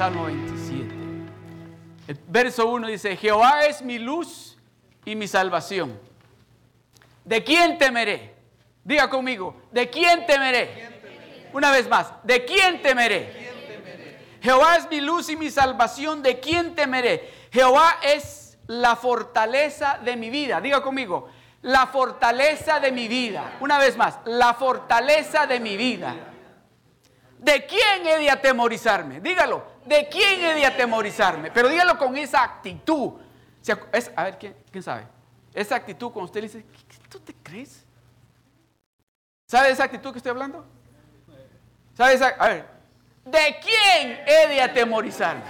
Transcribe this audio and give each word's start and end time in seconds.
Salmo 0.00 0.24
27. 0.24 0.94
El 2.08 2.18
verso 2.26 2.66
1 2.68 2.86
dice, 2.86 3.18
Jehová 3.18 3.66
es 3.66 3.82
mi 3.82 3.98
luz 3.98 4.56
y 5.04 5.14
mi 5.14 5.28
salvación. 5.28 6.00
¿De 7.22 7.44
quién 7.44 7.76
temeré? 7.76 8.34
Diga 8.82 9.10
conmigo, 9.10 9.60
¿de 9.70 9.90
quién 9.90 10.24
temeré? 10.24 11.50
Una 11.52 11.70
vez 11.70 11.86
más, 11.86 12.14
¿de 12.22 12.46
quién 12.46 12.80
temeré? 12.80 13.52
Jehová 14.40 14.76
es 14.76 14.88
mi 14.88 15.02
luz 15.02 15.28
y 15.28 15.36
mi 15.36 15.50
salvación, 15.50 16.22
¿de 16.22 16.40
quién 16.40 16.74
temeré? 16.74 17.30
Jehová 17.52 17.98
es 18.02 18.56
la 18.68 18.96
fortaleza 18.96 20.00
de 20.02 20.16
mi 20.16 20.30
vida. 20.30 20.62
Diga 20.62 20.80
conmigo, 20.80 21.28
la 21.60 21.86
fortaleza 21.88 22.80
de 22.80 22.90
mi 22.90 23.06
vida. 23.06 23.58
Una 23.60 23.76
vez 23.76 23.98
más, 23.98 24.18
la 24.24 24.54
fortaleza 24.54 25.46
de 25.46 25.60
mi 25.60 25.76
vida. 25.76 26.16
¿De 27.36 27.66
quién 27.66 28.06
he 28.06 28.18
de 28.18 28.30
atemorizarme? 28.30 29.20
Dígalo, 29.20 29.69
¿de 29.84 30.08
quién 30.08 30.44
he 30.44 30.54
de 30.54 30.66
atemorizarme? 30.66 31.50
Pero 31.50 31.68
dígalo 31.68 31.98
con 31.98 32.16
esa 32.16 32.42
actitud. 32.42 33.12
a 34.16 34.24
ver, 34.24 34.38
¿quién, 34.38 34.82
sabe? 34.82 35.06
Esa 35.54 35.76
actitud 35.76 36.10
cuando 36.10 36.26
usted 36.26 36.40
le 36.40 36.46
dice, 36.46 36.64
¿qué, 36.64 36.96
tú 37.08 37.20
te 37.20 37.34
crees? 37.42 37.84
¿Sabe 39.46 39.70
esa 39.70 39.84
actitud 39.84 40.12
que 40.12 40.18
estoy 40.18 40.30
hablando? 40.30 40.64
¿Sabe 41.94 42.14
esa? 42.14 42.28
A 42.28 42.48
ver, 42.48 42.66
¿de 43.24 43.56
quién 43.60 44.20
he 44.26 44.48
de 44.48 44.62
atemorizarme? 44.62 45.42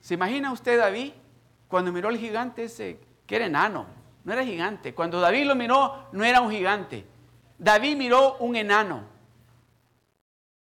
¿Se 0.00 0.14
imagina 0.14 0.52
usted 0.52 0.78
David 0.78 1.12
cuando 1.68 1.92
miró 1.92 2.08
al 2.08 2.16
gigante 2.16 2.64
ese 2.64 3.00
que 3.26 3.36
era 3.36 3.46
enano? 3.46 3.86
No 4.24 4.32
era 4.32 4.44
gigante. 4.44 4.94
Cuando 4.94 5.20
David 5.20 5.46
lo 5.46 5.54
miró, 5.54 6.08
no 6.12 6.24
era 6.24 6.40
un 6.40 6.50
gigante. 6.50 7.06
David 7.58 7.96
miró 7.96 8.36
un 8.38 8.56
enano. 8.56 9.04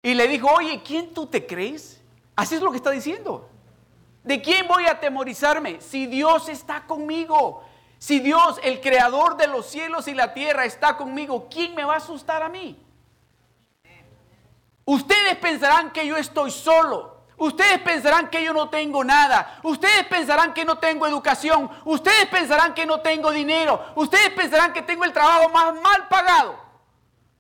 Y 0.02 0.14
le 0.14 0.28
dijo, 0.28 0.48
oye, 0.48 0.82
¿quién 0.84 1.14
tú 1.14 1.28
te 1.28 1.46
crees? 1.46 2.02
Así 2.36 2.56
es 2.56 2.62
lo 2.62 2.72
que 2.72 2.78
está 2.78 2.92
diciendo. 2.92 3.50
¿De 4.24 4.42
quién 4.42 4.68
voy 4.68 4.86
a 4.86 4.92
atemorizarme? 4.92 5.82
Si 5.82 6.06
Dios 6.06 6.50
está 6.50 6.86
conmigo. 6.86 7.64
Si 8.00 8.20
Dios, 8.20 8.60
el 8.64 8.80
creador 8.80 9.38
de 9.38 9.48
los 9.48 9.66
cielos 9.66 10.08
y 10.08 10.14
la 10.14 10.34
tierra, 10.34 10.66
está 10.66 10.98
conmigo, 10.98 11.48
¿quién 11.50 11.74
me 11.74 11.84
va 11.84 11.96
a 11.96 11.98
asustar 11.98 12.44
a 12.44 12.50
mí? 12.50 12.78
Ustedes 14.86 15.36
pensarán 15.38 15.92
que 15.92 16.06
yo 16.06 16.16
estoy 16.16 16.52
solo. 16.52 17.18
Ustedes 17.38 17.80
pensarán 17.80 18.30
que 18.30 18.44
yo 18.44 18.54
no 18.54 18.70
tengo 18.70 19.04
nada. 19.04 19.60
Ustedes 19.64 20.06
pensarán 20.08 20.54
que 20.54 20.66
no 20.66 20.78
tengo 20.78 21.06
educación. 21.06 21.70
Ustedes 21.86 22.26
pensarán 22.28 22.74
que 22.74 22.86
no 22.86 23.02
tengo 23.02 23.32
dinero. 23.32 23.84
Ustedes 23.96 24.30
pensarán 24.32 24.74
que 24.74 24.82
tengo 24.82 25.04
el 25.04 25.14
trabajo 25.14 25.50
más 25.50 25.74
mal 25.82 26.08
pagado. 26.08 26.67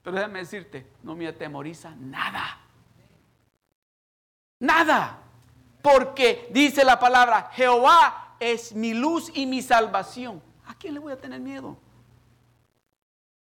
Pero 0.07 0.19
déjame 0.19 0.39
decirte, 0.39 0.87
no 1.03 1.15
me 1.15 1.27
atemoriza 1.27 1.93
nada. 1.97 2.61
Nada. 4.57 5.19
Porque 5.81 6.47
dice 6.49 6.85
la 6.85 6.97
palabra, 6.97 7.49
Jehová 7.51 8.37
es 8.39 8.73
mi 8.73 8.93
luz 8.93 9.29
y 9.33 9.45
mi 9.45 9.61
salvación. 9.61 10.41
¿A 10.65 10.75
quién 10.75 10.93
le 10.93 11.01
voy 11.01 11.11
a 11.11 11.17
tener 11.17 11.41
miedo? 11.41 11.77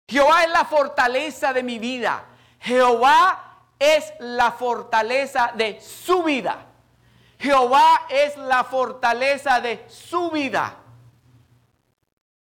Jehová 0.07 0.45
es 0.45 0.51
la 0.53 0.65
fortaleza 0.65 1.53
de 1.53 1.65
mi 1.65 1.81
vida. 1.81 2.27
Jehová 2.61 3.65
es 3.81 4.13
la 4.21 4.53
fortaleza 4.53 5.51
de 5.57 5.81
su 5.81 6.23
vida. 6.23 6.65
Jehová 7.41 8.07
es 8.09 8.37
la 8.37 8.63
fortaleza 8.63 9.61
de 9.61 9.85
su 9.89 10.31
vida. 10.31 10.77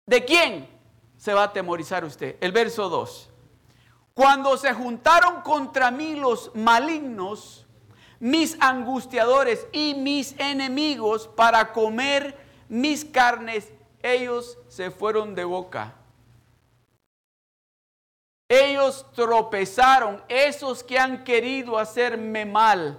¿De 0.06 0.24
quién 0.24 0.70
se 1.18 1.34
va 1.34 1.42
a 1.42 1.48
atemorizar 1.48 2.06
usted? 2.06 2.38
El 2.40 2.54
verso 2.54 2.88
2. 2.88 3.32
Cuando 4.16 4.56
se 4.56 4.74
juntaron 4.74 5.42
contra 5.42 5.92
mí 5.92 6.16
los 6.16 6.50
malignos, 6.56 7.66
mis 8.18 8.56
angustiadores 8.62 9.68
y 9.74 9.94
mis 9.94 10.40
enemigos 10.40 11.28
para 11.28 11.74
comer 11.74 12.38
mis 12.70 13.04
carnes, 13.04 13.74
ellos 14.02 14.58
se 14.70 14.90
fueron 14.90 15.36
de 15.36 15.44
boca. 15.44 15.96
Ellos 18.48 19.06
tropezaron, 19.14 20.24
esos 20.30 20.82
que 20.82 20.98
han 20.98 21.26
querido 21.26 21.78
hacerme 21.78 22.46
mal, 22.46 22.98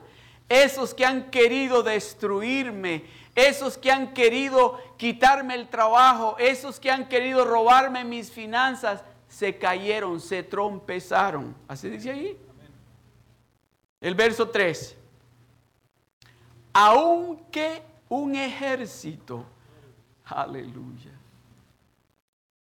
esos 0.51 0.93
que 0.93 1.07
han 1.07 1.31
querido 1.31 1.83
destruirme, 1.83 3.07
esos 3.35 3.79
que 3.79 3.91
han 3.91 4.13
querido 4.13 4.79
quitarme 4.99 5.55
el 5.55 5.69
trabajo, 5.69 6.37
esos 6.39 6.79
que 6.79 6.91
han 6.91 7.09
querido 7.09 7.47
robarme 7.47 8.05
mis 8.05 8.31
finanzas, 8.31 9.03
se 9.37 9.59
cayeron, 9.59 10.19
se 10.19 10.43
trompezaron. 10.43 11.55
Así 11.69 11.91
dice 11.91 12.11
ahí. 12.11 12.41
El 14.01 14.15
verso 14.15 14.49
3. 14.49 14.97
Aunque 16.73 17.83
un 18.09 18.35
ejército, 18.35 19.45
aleluya, 20.25 21.11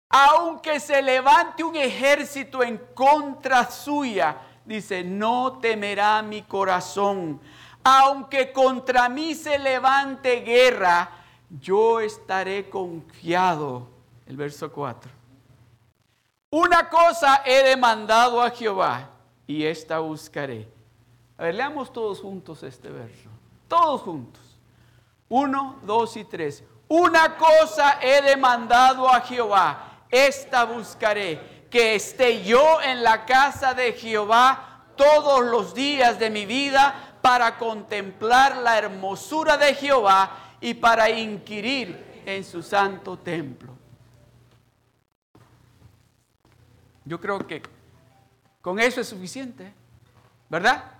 aunque 0.09 0.81
se 0.81 1.01
levante 1.01 1.63
un 1.63 1.77
ejército 1.77 2.65
en 2.65 2.77
contra 2.93 3.71
suya, 3.71 4.39
dice, 4.65 5.05
no 5.05 5.59
temerá 5.61 6.23
mi 6.23 6.43
corazón. 6.43 7.41
Aunque 7.85 8.53
contra 8.53 9.09
mí 9.09 9.37
se 9.37 9.61
levante 9.61 10.41
guerra, 10.41 11.09
yo 11.49 12.01
estaré 12.01 12.69
confiado. 12.69 13.87
El 14.27 14.37
verso 14.37 14.73
4. 14.73 15.18
Una 16.51 16.89
cosa 16.89 17.43
he 17.45 17.63
demandado 17.63 18.41
a 18.41 18.51
Jehová 18.51 19.11
y 19.47 19.65
esta 19.65 19.99
buscaré. 19.99 20.67
A 21.37 21.45
ver, 21.45 21.55
leamos 21.55 21.93
todos 21.93 22.21
juntos 22.21 22.63
este 22.63 22.89
verso. 22.89 23.29
Todos 23.69 24.01
juntos. 24.01 24.43
Uno, 25.29 25.79
dos 25.83 26.17
y 26.17 26.25
tres. 26.25 26.65
Una 26.89 27.37
cosa 27.37 27.99
he 28.01 28.23
demandado 28.23 29.07
a 29.09 29.21
Jehová, 29.21 30.05
esta 30.09 30.65
buscaré, 30.65 31.67
que 31.71 31.97
esté 31.97 32.43
yo 32.43 32.81
en 32.81 33.03
la 33.03 33.27
casa 33.27 33.75
de 33.75 33.93
Jehová 33.93 34.87
todos 34.97 35.45
los 35.45 35.75
días 35.75 36.19
de 36.19 36.31
mi 36.31 36.47
vida 36.47 37.19
para 37.21 37.59
contemplar 37.59 38.57
la 38.57 38.79
hermosura 38.79 39.59
de 39.59 39.75
Jehová 39.75 40.31
y 40.63 40.73
para 40.73 41.11
inquirir 41.11 42.23
en 42.25 42.43
su 42.43 42.63
santo 42.63 43.19
templo. 43.19 43.78
Yo 47.09 47.19
creo 47.19 47.39
que 47.47 47.63
con 48.61 48.79
eso 48.79 49.01
es 49.01 49.09
suficiente, 49.09 49.73
¿verdad? 50.51 50.93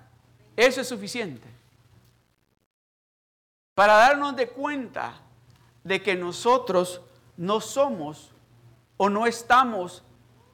Eso 0.57 0.81
es 0.81 0.89
suficiente. 0.89 1.47
Para 3.75 3.93
darnos 3.93 4.35
de 4.35 4.49
cuenta 4.49 5.21
de 5.85 6.03
que 6.03 6.17
nosotros 6.17 7.03
no 7.37 7.61
somos 7.61 8.31
o 8.97 9.11
no 9.11 9.27
estamos 9.27 10.03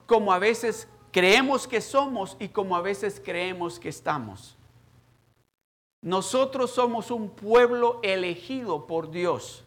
como 0.06 0.32
a 0.32 0.40
veces 0.40 0.88
creemos 1.12 1.68
que 1.68 1.80
somos 1.80 2.36
y 2.40 2.48
como 2.48 2.74
a 2.74 2.80
veces 2.80 3.22
creemos 3.24 3.78
que 3.78 3.90
estamos. 3.90 4.56
Nosotros 6.02 6.72
somos 6.72 7.12
un 7.12 7.30
pueblo 7.30 8.00
elegido 8.02 8.88
por 8.88 9.12
Dios. 9.12 9.62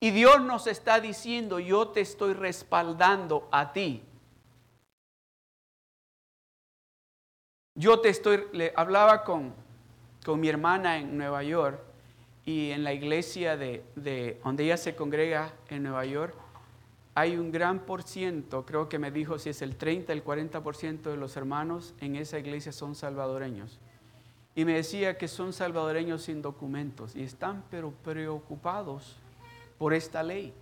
Y 0.00 0.10
Dios 0.10 0.40
nos 0.40 0.66
está 0.66 1.00
diciendo, 1.00 1.58
yo 1.58 1.88
te 1.88 2.00
estoy 2.00 2.32
respaldando 2.32 3.46
a 3.52 3.74
ti 3.74 4.02
Yo 7.74 8.00
te 8.00 8.08
estoy, 8.08 8.44
le 8.52 8.72
hablaba 8.76 9.24
con, 9.24 9.54
mi 10.36 10.48
hermana 10.48 10.98
en 10.98 11.16
Nueva 11.16 11.42
York 11.42 11.80
y 12.44 12.70
en 12.70 12.84
la 12.84 12.92
iglesia 12.92 13.56
de, 13.56 13.84
de, 13.96 14.40
donde 14.44 14.64
ella 14.64 14.76
se 14.76 14.94
congrega 14.94 15.52
en 15.68 15.82
Nueva 15.82 16.04
York, 16.04 16.34
hay 17.14 17.36
un 17.36 17.50
gran 17.50 17.80
por 17.80 18.02
ciento, 18.02 18.64
creo 18.64 18.88
que 18.88 18.98
me 18.98 19.10
dijo 19.10 19.38
si 19.38 19.50
es 19.50 19.62
el 19.62 19.76
30, 19.76 20.12
el 20.12 20.24
40% 20.24 21.02
de 21.02 21.16
los 21.16 21.36
hermanos 21.36 21.94
en 22.00 22.16
esa 22.16 22.38
iglesia 22.38 22.72
son 22.72 22.94
salvadoreños. 22.94 23.78
Y 24.54 24.64
me 24.64 24.74
decía 24.74 25.16
que 25.16 25.28
son 25.28 25.52
salvadoreños 25.52 26.22
sin 26.22 26.42
documentos 26.42 27.14
y 27.14 27.22
están 27.22 27.64
pero 27.70 27.92
preocupados 27.92 29.16
por 29.78 29.94
esta 29.94 30.22
ley, 30.22 30.52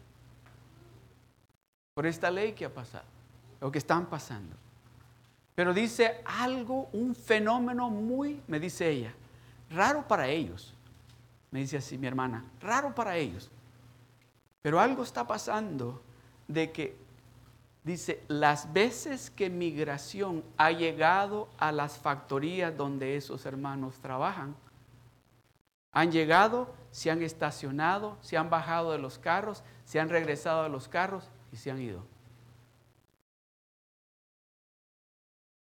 por 1.94 2.06
esta 2.06 2.30
ley 2.30 2.52
que 2.52 2.64
ha 2.64 2.72
pasado, 2.72 3.06
lo 3.60 3.72
que 3.72 3.78
están 3.78 4.06
pasando. 4.06 4.56
Pero 5.58 5.74
dice 5.74 6.20
algo, 6.24 6.88
un 6.92 7.16
fenómeno 7.16 7.90
muy, 7.90 8.40
me 8.46 8.60
dice 8.60 8.88
ella, 8.88 9.12
raro 9.68 10.06
para 10.06 10.28
ellos. 10.28 10.72
Me 11.50 11.58
dice 11.58 11.78
así 11.78 11.98
mi 11.98 12.06
hermana, 12.06 12.44
raro 12.60 12.94
para 12.94 13.16
ellos. 13.16 13.50
Pero 14.62 14.78
algo 14.78 15.02
está 15.02 15.26
pasando 15.26 16.00
de 16.46 16.70
que, 16.70 16.96
dice, 17.82 18.22
las 18.28 18.72
veces 18.72 19.30
que 19.30 19.50
migración 19.50 20.44
ha 20.58 20.70
llegado 20.70 21.48
a 21.58 21.72
las 21.72 21.98
factorías 21.98 22.76
donde 22.76 23.16
esos 23.16 23.44
hermanos 23.44 23.98
trabajan, 23.98 24.54
han 25.90 26.12
llegado, 26.12 26.72
se 26.92 27.10
han 27.10 27.20
estacionado, 27.20 28.16
se 28.20 28.36
han 28.36 28.48
bajado 28.48 28.92
de 28.92 28.98
los 28.98 29.18
carros, 29.18 29.64
se 29.84 29.98
han 29.98 30.08
regresado 30.08 30.62
a 30.62 30.68
los 30.68 30.86
carros 30.86 31.28
y 31.50 31.56
se 31.56 31.72
han 31.72 31.80
ido. 31.80 32.04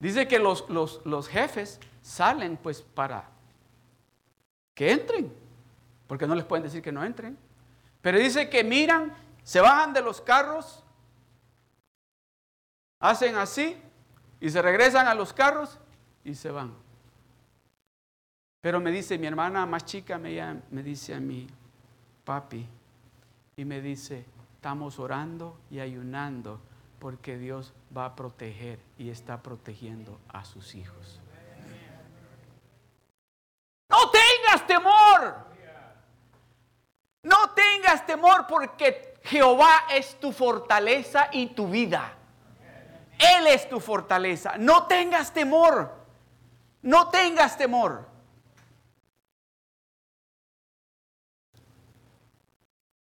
Dice 0.00 0.26
que 0.26 0.38
los, 0.38 1.29
jefes 1.29 1.79
salen 2.02 2.56
pues 2.56 2.81
para 2.81 3.29
que 4.75 4.91
entren, 4.91 5.31
porque 6.06 6.26
no 6.26 6.35
les 6.35 6.47
pueden 6.47 6.64
decir 6.64 6.82
que 6.82 6.91
no 6.91 7.05
entren. 7.05 7.38
Pero 8.00 8.19
dice 8.19 8.49
que 8.49 8.64
miran, 8.64 9.14
se 9.43 9.61
bajan 9.61 9.93
de 9.93 10.00
los 10.00 10.23
carros, 10.23 10.82
hacen 12.99 13.37
así 13.37 13.76
y 14.41 14.49
se 14.49 14.62
regresan 14.62 15.06
a 15.06 15.14
los 15.14 15.35
carros 15.35 15.79
y 16.25 16.35
se 16.35 16.50
van. 16.50 16.73
Pero 18.62 18.81
me 18.81 18.91
dice 18.91 19.19
mi 19.19 19.26
hermana 19.26 19.67
más 19.67 19.85
chica, 19.85 20.17
me, 20.17 20.62
me 20.70 20.82
dice 20.82 21.14
a 21.14 21.20
mí, 21.20 21.47
papi, 22.25 22.67
y 23.55 23.64
me 23.67 23.82
dice, 23.82 24.25
estamos 24.55 24.99
orando 24.99 25.58
y 25.70 25.79
ayunando 25.79 26.58
porque 27.00 27.38
Dios 27.38 27.73
va 27.97 28.05
a 28.05 28.14
proteger 28.14 28.79
y 28.99 29.11
está 29.11 29.43
protegiendo 29.43 30.20
a 30.29 30.44
sus 30.44 30.75
hijos. 30.75 31.19
No 33.88 34.11
tengas 34.11 34.67
temor. 34.67 35.35
No 37.23 37.50
tengas 37.50 38.06
temor 38.06 38.47
porque 38.47 39.14
Jehová 39.25 39.87
es 39.91 40.20
tu 40.20 40.31
fortaleza 40.31 41.29
y 41.32 41.49
tu 41.49 41.69
vida. 41.69 42.14
Él 43.19 43.47
es 43.49 43.69
tu 43.69 43.81
fortaleza. 43.81 44.56
No 44.58 44.87
tengas 44.87 45.32
temor. 45.32 45.93
No 46.82 47.08
tengas 47.08 47.58
temor. 47.58 48.08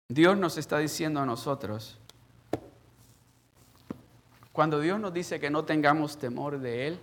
Dios 0.09 0.37
nos 0.37 0.57
está 0.57 0.77
diciendo 0.77 1.21
a 1.21 1.25
nosotros, 1.25 1.99
cuando 4.53 4.79
Dios 4.79 4.99
nos 4.99 5.11
dice 5.11 5.39
que 5.39 5.49
no 5.49 5.65
tengamos 5.65 6.17
temor 6.17 6.59
de 6.59 6.87
Él, 6.87 6.99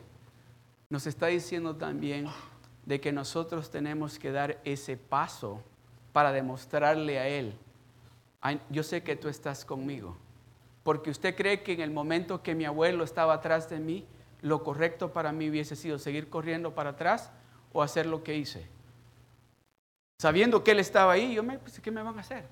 nos 0.89 1.07
está 1.07 1.27
diciendo 1.27 1.77
también 1.77 2.29
de 2.87 3.01
que 3.01 3.13
nosotros 3.13 3.71
tenemos 3.71 4.19
que 4.21 4.31
dar 4.31 4.61
ese 4.65 4.97
paso 4.97 5.61
para 6.13 6.33
demostrarle 6.33 7.19
a 7.19 7.29
Él, 7.29 7.55
yo 8.71 8.83
sé 8.85 9.03
que 9.03 9.17
tú 9.17 9.29
estás 9.29 9.65
conmigo, 9.65 10.17
porque 10.85 11.11
usted 11.11 11.35
cree 11.35 11.63
que 11.63 11.73
en 11.73 11.81
el 11.81 11.91
momento 11.91 12.43
que 12.43 12.55
mi 12.55 12.65
abuelo 12.65 13.05
estaba 13.05 13.35
atrás 13.35 13.69
de 13.69 13.81
mí, 13.81 14.07
lo 14.43 14.63
correcto 14.63 15.13
para 15.13 15.33
mí 15.33 15.51
hubiese 15.51 15.77
sido 15.77 15.99
seguir 15.99 16.31
corriendo 16.31 16.75
para 16.75 16.91
atrás 16.91 17.31
o 17.73 17.83
hacer 17.83 18.07
lo 18.07 18.23
que 18.23 18.37
hice. 18.37 18.67
Sabiendo 20.19 20.63
que 20.63 20.71
Él 20.71 20.79
estaba 20.79 21.13
ahí, 21.13 21.35
yo 21.35 21.43
me, 21.43 21.59
pues, 21.59 21.81
¿qué 21.81 21.91
me 21.91 22.03
van 22.03 22.17
a 22.17 22.21
hacer? 22.21 22.45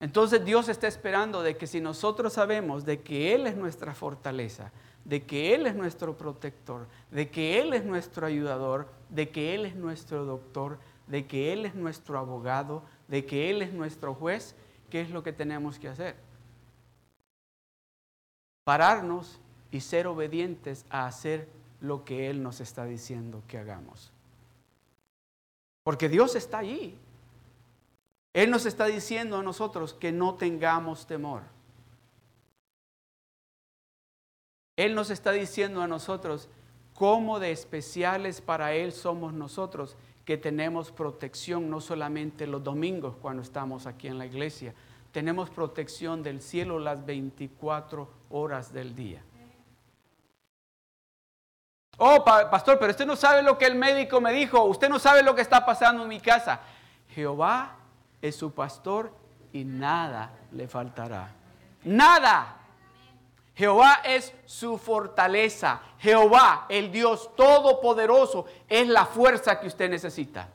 Entonces 0.00 0.44
Dios 0.44 0.68
está 0.68 0.86
esperando 0.86 1.42
de 1.42 1.56
que 1.56 1.66
si 1.66 1.80
nosotros 1.80 2.34
sabemos 2.34 2.84
de 2.84 3.00
que 3.00 3.34
Él 3.34 3.46
es 3.46 3.56
nuestra 3.56 3.94
fortaleza, 3.94 4.70
de 5.04 5.24
que 5.24 5.54
Él 5.54 5.66
es 5.66 5.74
nuestro 5.74 6.16
protector, 6.16 6.86
de 7.10 7.30
que 7.30 7.60
Él 7.60 7.74
es 7.74 7.84
nuestro 7.84 8.26
ayudador, 8.26 8.88
de 9.08 9.30
que 9.30 9.54
Él 9.54 9.66
es 9.66 9.74
nuestro 9.74 10.24
doctor, 10.24 10.78
de 11.08 11.26
que 11.26 11.52
Él 11.52 11.66
es 11.66 11.74
nuestro 11.74 12.18
abogado, 12.18 12.82
de 13.08 13.26
que 13.26 13.50
Él 13.50 13.62
es 13.62 13.72
nuestro 13.72 14.14
juez, 14.14 14.54
¿qué 14.90 15.00
es 15.00 15.10
lo 15.10 15.22
que 15.22 15.32
tenemos 15.32 15.78
que 15.78 15.88
hacer? 15.88 16.14
Pararnos 18.64 19.40
y 19.72 19.80
ser 19.80 20.06
obedientes 20.06 20.84
a 20.90 21.06
hacer 21.06 21.48
lo 21.80 22.04
que 22.04 22.30
Él 22.30 22.42
nos 22.42 22.60
está 22.60 22.84
diciendo 22.84 23.42
que 23.48 23.58
hagamos. 23.58 24.12
Porque 25.82 26.08
Dios 26.08 26.36
está 26.36 26.58
allí. 26.58 26.98
Él 28.32 28.50
nos 28.50 28.66
está 28.66 28.86
diciendo 28.86 29.36
a 29.38 29.42
nosotros 29.42 29.94
que 29.94 30.12
no 30.12 30.34
tengamos 30.34 31.06
temor. 31.06 31.42
Él 34.76 34.94
nos 34.94 35.10
está 35.10 35.32
diciendo 35.32 35.82
a 35.82 35.88
nosotros 35.88 36.48
cómo 36.94 37.40
de 37.40 37.50
especiales 37.50 38.40
para 38.40 38.74
Él 38.74 38.92
somos 38.92 39.32
nosotros, 39.32 39.96
que 40.24 40.36
tenemos 40.36 40.92
protección 40.92 41.70
no 41.70 41.80
solamente 41.80 42.46
los 42.46 42.62
domingos 42.62 43.16
cuando 43.16 43.42
estamos 43.42 43.86
aquí 43.86 44.08
en 44.08 44.18
la 44.18 44.26
iglesia, 44.26 44.74
tenemos 45.10 45.48
protección 45.48 46.22
del 46.22 46.42
cielo 46.42 46.78
las 46.78 47.04
24 47.04 48.08
horas 48.30 48.72
del 48.72 48.94
día. 48.94 49.22
Oh, 51.96 52.22
pastor, 52.24 52.78
pero 52.78 52.90
usted 52.90 53.06
no 53.06 53.16
sabe 53.16 53.42
lo 53.42 53.58
que 53.58 53.66
el 53.66 53.74
médico 53.74 54.20
me 54.20 54.32
dijo, 54.32 54.62
usted 54.64 54.88
no 54.88 54.98
sabe 54.98 55.22
lo 55.22 55.34
que 55.34 55.42
está 55.42 55.66
pasando 55.66 56.02
en 56.02 56.08
mi 56.08 56.20
casa. 56.20 56.60
Jehová 57.08 57.77
es 58.20 58.36
su 58.36 58.52
pastor 58.52 59.12
y 59.52 59.64
nada 59.64 60.32
le 60.52 60.68
faltará. 60.68 61.34
Nada. 61.84 62.56
Jehová 63.54 64.00
es 64.04 64.32
su 64.46 64.78
fortaleza. 64.78 65.80
Jehová, 65.98 66.66
el 66.68 66.92
Dios 66.92 67.34
todopoderoso, 67.34 68.46
es 68.68 68.86
la 68.86 69.04
fuerza 69.04 69.58
que 69.58 69.66
usted 69.66 69.90
necesita. 69.90 70.48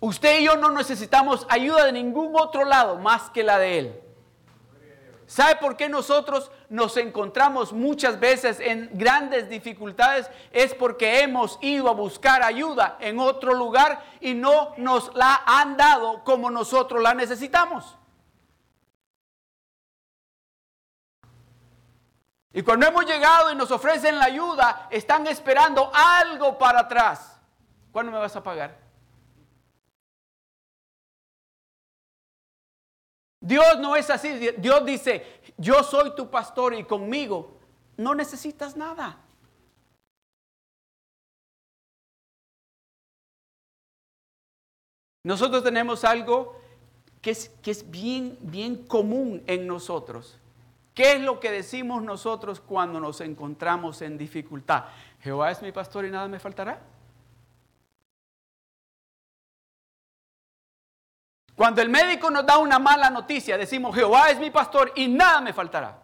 Usted 0.00 0.40
y 0.40 0.44
yo 0.44 0.56
no 0.56 0.70
necesitamos 0.70 1.46
ayuda 1.48 1.86
de 1.86 1.92
ningún 1.92 2.34
otro 2.34 2.64
lado 2.64 2.98
más 2.98 3.30
que 3.30 3.44
la 3.44 3.58
de 3.58 3.78
Él. 3.78 4.01
¿Sabe 5.32 5.56
por 5.56 5.78
qué 5.78 5.88
nosotros 5.88 6.50
nos 6.68 6.94
encontramos 6.98 7.72
muchas 7.72 8.20
veces 8.20 8.60
en 8.60 8.90
grandes 8.92 9.48
dificultades? 9.48 10.28
Es 10.50 10.74
porque 10.74 11.22
hemos 11.22 11.58
ido 11.62 11.88
a 11.88 11.94
buscar 11.94 12.42
ayuda 12.42 12.98
en 13.00 13.18
otro 13.18 13.54
lugar 13.54 14.04
y 14.20 14.34
no 14.34 14.74
nos 14.76 15.10
la 15.14 15.42
han 15.46 15.78
dado 15.78 16.22
como 16.22 16.50
nosotros 16.50 17.02
la 17.02 17.14
necesitamos. 17.14 17.96
Y 22.52 22.60
cuando 22.60 22.86
hemos 22.86 23.06
llegado 23.06 23.50
y 23.50 23.56
nos 23.56 23.70
ofrecen 23.70 24.18
la 24.18 24.26
ayuda, 24.26 24.86
están 24.90 25.26
esperando 25.26 25.90
algo 25.94 26.58
para 26.58 26.80
atrás. 26.80 27.40
¿Cuándo 27.90 28.12
me 28.12 28.18
vas 28.18 28.36
a 28.36 28.42
pagar? 28.42 28.81
Dios 33.42 33.80
no 33.80 33.96
es 33.96 34.08
así. 34.08 34.50
Dios 34.56 34.86
dice, 34.86 35.40
yo 35.58 35.82
soy 35.82 36.14
tu 36.14 36.30
pastor 36.30 36.74
y 36.74 36.84
conmigo 36.84 37.58
no 37.96 38.14
necesitas 38.14 38.76
nada. 38.76 39.18
Nosotros 45.24 45.64
tenemos 45.64 46.04
algo 46.04 46.56
que 47.20 47.32
es, 47.32 47.48
que 47.62 47.72
es 47.72 47.90
bien, 47.90 48.38
bien 48.40 48.86
común 48.86 49.42
en 49.46 49.66
nosotros. 49.66 50.38
¿Qué 50.94 51.14
es 51.14 51.20
lo 51.20 51.40
que 51.40 51.50
decimos 51.50 52.02
nosotros 52.02 52.60
cuando 52.60 53.00
nos 53.00 53.20
encontramos 53.20 54.02
en 54.02 54.18
dificultad? 54.18 54.84
Jehová 55.20 55.50
es 55.50 55.62
mi 55.62 55.72
pastor 55.72 56.04
y 56.04 56.10
nada 56.10 56.28
me 56.28 56.38
faltará. 56.38 56.80
Cuando 61.62 61.80
el 61.80 61.90
médico 61.90 62.28
nos 62.28 62.44
da 62.44 62.58
una 62.58 62.80
mala 62.80 63.08
noticia, 63.08 63.56
decimos, 63.56 63.94
Jehová 63.94 64.30
es 64.30 64.40
mi 64.40 64.50
pastor 64.50 64.92
y 64.96 65.06
nada 65.06 65.40
me 65.40 65.52
faltará. 65.52 65.96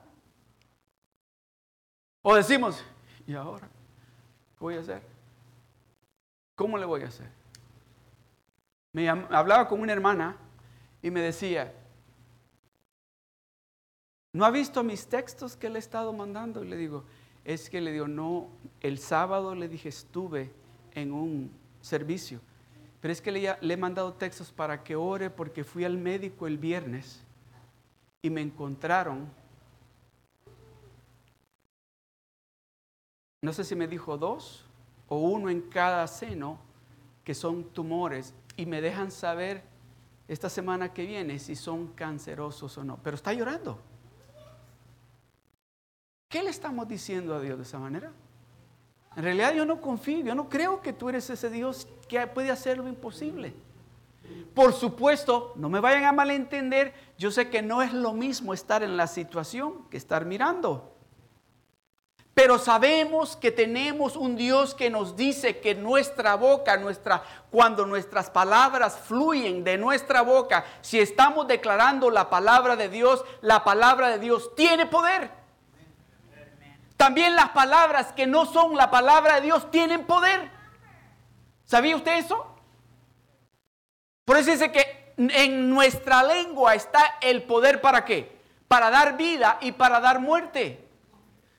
O 2.22 2.36
decimos, 2.36 2.84
¿y 3.26 3.34
ahora? 3.34 3.66
¿Qué 3.66 4.60
voy 4.60 4.76
a 4.76 4.80
hacer? 4.82 5.02
¿Cómo 6.54 6.78
le 6.78 6.86
voy 6.86 7.02
a 7.02 7.08
hacer? 7.08 7.28
Me 8.92 9.08
hablaba 9.08 9.66
con 9.66 9.80
una 9.80 9.92
hermana 9.92 10.36
y 11.02 11.10
me 11.10 11.20
decía, 11.22 11.74
¿No 14.32 14.44
ha 14.44 14.52
visto 14.52 14.84
mis 14.84 15.08
textos 15.08 15.56
que 15.56 15.70
le 15.70 15.74
he 15.74 15.80
estado 15.80 16.12
mandando? 16.12 16.62
Y 16.62 16.68
le 16.68 16.76
digo, 16.76 17.02
es 17.44 17.68
que 17.68 17.80
le 17.80 17.90
digo, 17.90 18.06
no, 18.06 18.46
el 18.80 19.00
sábado 19.00 19.56
le 19.56 19.66
dije, 19.66 19.88
estuve 19.88 20.52
en 20.94 21.10
un 21.10 21.50
servicio, 21.80 22.40
pero 23.00 23.12
es 23.12 23.20
que 23.20 23.30
le, 23.30 23.56
he 23.60 23.76
mandado 23.76 24.12
textos 24.14 24.50
para 24.50 24.82
que 24.82 24.96
ore 24.96 25.30
porque 25.30 25.64
fui 25.64 25.84
al 25.84 25.96
médico 25.96 26.46
el 26.46 26.58
viernes 26.58 27.22
y 28.22 28.30
me 28.30 28.40
encontraron, 28.40 29.28
no 33.42 33.52
sé 33.52 33.62
si 33.62 33.76
me 33.76 33.86
dijo 33.86 34.18
dos 34.18 34.64
o 35.08 35.18
uno 35.18 35.48
en 35.48 35.62
cada 35.62 36.06
seno, 36.06 36.58
que 37.24 37.34
son 37.34 37.64
tumores, 37.64 38.34
y 38.56 38.66
me 38.66 38.80
dejan 38.80 39.10
saber 39.10 39.62
esta 40.26 40.50
semana 40.50 40.92
que 40.92 41.06
viene 41.06 41.38
si 41.38 41.54
son 41.54 41.88
cancerosos 41.88 42.76
o 42.78 42.84
no, 42.84 42.98
pero 43.02 43.14
está 43.14 43.32
llorando. 43.32 43.78
¿Qué 46.28 46.42
le 46.42 46.50
estamos 46.50 46.86
diciendo 46.88 47.34
a 47.34 47.40
Dios 47.40 47.56
de 47.56 47.62
esa 47.62 47.78
manera? 47.78 48.12
En 49.18 49.24
realidad 49.24 49.52
yo 49.52 49.66
no 49.66 49.80
confío, 49.80 50.24
yo 50.24 50.36
no 50.36 50.48
creo 50.48 50.80
que 50.80 50.92
tú 50.92 51.08
eres 51.08 51.28
ese 51.28 51.50
Dios 51.50 51.88
que 52.06 52.24
puede 52.28 52.52
hacer 52.52 52.78
lo 52.78 52.86
imposible. 52.86 53.52
Por 54.54 54.72
supuesto, 54.72 55.54
no 55.56 55.68
me 55.68 55.80
vayan 55.80 56.04
a 56.04 56.12
malentender, 56.12 56.94
yo 57.18 57.32
sé 57.32 57.50
que 57.50 57.60
no 57.60 57.82
es 57.82 57.92
lo 57.92 58.12
mismo 58.12 58.54
estar 58.54 58.84
en 58.84 58.96
la 58.96 59.08
situación 59.08 59.88
que 59.90 59.96
estar 59.96 60.24
mirando. 60.24 60.94
Pero 62.32 62.60
sabemos 62.60 63.36
que 63.36 63.50
tenemos 63.50 64.14
un 64.14 64.36
Dios 64.36 64.72
que 64.72 64.88
nos 64.88 65.16
dice 65.16 65.58
que 65.58 65.74
nuestra 65.74 66.36
boca, 66.36 66.76
nuestra, 66.76 67.20
cuando 67.50 67.86
nuestras 67.86 68.30
palabras 68.30 68.96
fluyen 68.96 69.64
de 69.64 69.78
nuestra 69.78 70.22
boca, 70.22 70.64
si 70.80 71.00
estamos 71.00 71.48
declarando 71.48 72.08
la 72.08 72.30
palabra 72.30 72.76
de 72.76 72.88
Dios, 72.88 73.24
la 73.40 73.64
palabra 73.64 74.10
de 74.10 74.20
Dios 74.20 74.54
tiene 74.54 74.86
poder. 74.86 75.37
También 76.98 77.36
las 77.36 77.50
palabras 77.50 78.12
que 78.12 78.26
no 78.26 78.44
son 78.44 78.76
la 78.76 78.90
palabra 78.90 79.36
de 79.36 79.42
Dios 79.42 79.70
tienen 79.70 80.04
poder. 80.04 80.50
¿Sabía 81.64 81.94
usted 81.94 82.18
eso? 82.18 82.44
Por 84.24 84.36
eso 84.36 84.50
dice 84.50 84.72
que 84.72 85.14
en 85.16 85.70
nuestra 85.70 86.24
lengua 86.24 86.74
está 86.74 87.18
el 87.20 87.44
poder 87.44 87.80
para 87.80 88.04
qué? 88.04 88.42
Para 88.66 88.90
dar 88.90 89.16
vida 89.16 89.58
y 89.60 89.70
para 89.72 90.00
dar 90.00 90.18
muerte. 90.18 90.88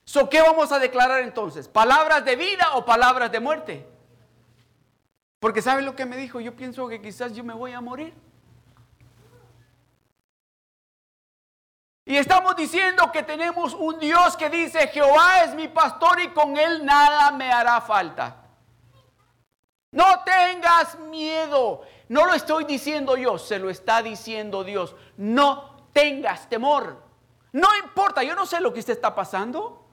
So, 0.04 0.28
¿Qué 0.28 0.42
vamos 0.42 0.72
a 0.72 0.78
declarar 0.78 1.22
entonces? 1.22 1.68
¿Palabras 1.68 2.22
de 2.26 2.36
vida 2.36 2.74
o 2.74 2.84
palabras 2.84 3.32
de 3.32 3.40
muerte? 3.40 3.86
Porque 5.38 5.62
¿sabe 5.62 5.80
lo 5.80 5.96
que 5.96 6.04
me 6.04 6.18
dijo? 6.18 6.40
Yo 6.40 6.54
pienso 6.54 6.86
que 6.86 7.00
quizás 7.00 7.32
yo 7.32 7.44
me 7.44 7.54
voy 7.54 7.72
a 7.72 7.80
morir. 7.80 8.12
Y 12.10 12.16
estamos 12.16 12.56
diciendo 12.56 13.12
que 13.12 13.22
tenemos 13.22 13.72
un 13.72 13.96
Dios 14.00 14.36
que 14.36 14.50
dice, 14.50 14.88
Jehová 14.88 15.44
es 15.44 15.54
mi 15.54 15.68
pastor 15.68 16.20
y 16.20 16.30
con 16.30 16.56
él 16.56 16.84
nada 16.84 17.30
me 17.30 17.52
hará 17.52 17.80
falta. 17.80 18.48
No 19.92 20.24
tengas 20.24 20.98
miedo. 20.98 21.82
No 22.08 22.26
lo 22.26 22.34
estoy 22.34 22.64
diciendo 22.64 23.16
yo, 23.16 23.38
se 23.38 23.60
lo 23.60 23.70
está 23.70 24.02
diciendo 24.02 24.64
Dios. 24.64 24.96
No 25.18 25.86
tengas 25.92 26.48
temor. 26.48 27.00
No 27.52 27.68
importa, 27.76 28.24
yo 28.24 28.34
no 28.34 28.44
sé 28.44 28.60
lo 28.60 28.72
que 28.72 28.80
usted 28.80 28.94
está 28.94 29.14
pasando. 29.14 29.86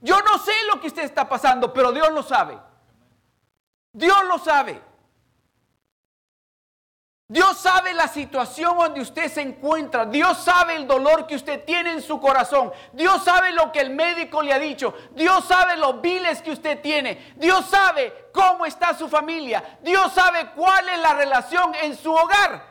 Yo 0.00 0.22
no 0.22 0.38
sé 0.38 0.54
lo 0.72 0.80
que 0.80 0.86
usted 0.86 1.02
está 1.02 1.28
pasando, 1.28 1.70
pero 1.70 1.92
Dios 1.92 2.10
lo 2.12 2.22
sabe. 2.22 2.58
Dios 3.92 4.24
lo 4.26 4.38
sabe. 4.38 4.80
Dios 7.32 7.56
sabe 7.56 7.94
la 7.94 8.08
situación 8.08 8.76
donde 8.76 9.00
usted 9.00 9.32
se 9.32 9.40
encuentra. 9.40 10.04
Dios 10.04 10.36
sabe 10.44 10.76
el 10.76 10.86
dolor 10.86 11.26
que 11.26 11.34
usted 11.34 11.64
tiene 11.64 11.92
en 11.92 12.02
su 12.02 12.20
corazón. 12.20 12.70
Dios 12.92 13.24
sabe 13.24 13.52
lo 13.52 13.72
que 13.72 13.80
el 13.80 13.88
médico 13.88 14.42
le 14.42 14.52
ha 14.52 14.58
dicho. 14.58 14.92
Dios 15.12 15.46
sabe 15.46 15.78
los 15.78 16.02
viles 16.02 16.42
que 16.42 16.50
usted 16.50 16.82
tiene. 16.82 17.32
Dios 17.36 17.64
sabe 17.70 18.28
cómo 18.34 18.66
está 18.66 18.92
su 18.92 19.08
familia. 19.08 19.78
Dios 19.80 20.12
sabe 20.12 20.50
cuál 20.50 20.86
es 20.90 20.98
la 20.98 21.14
relación 21.14 21.74
en 21.76 21.96
su 21.96 22.12
hogar. 22.12 22.66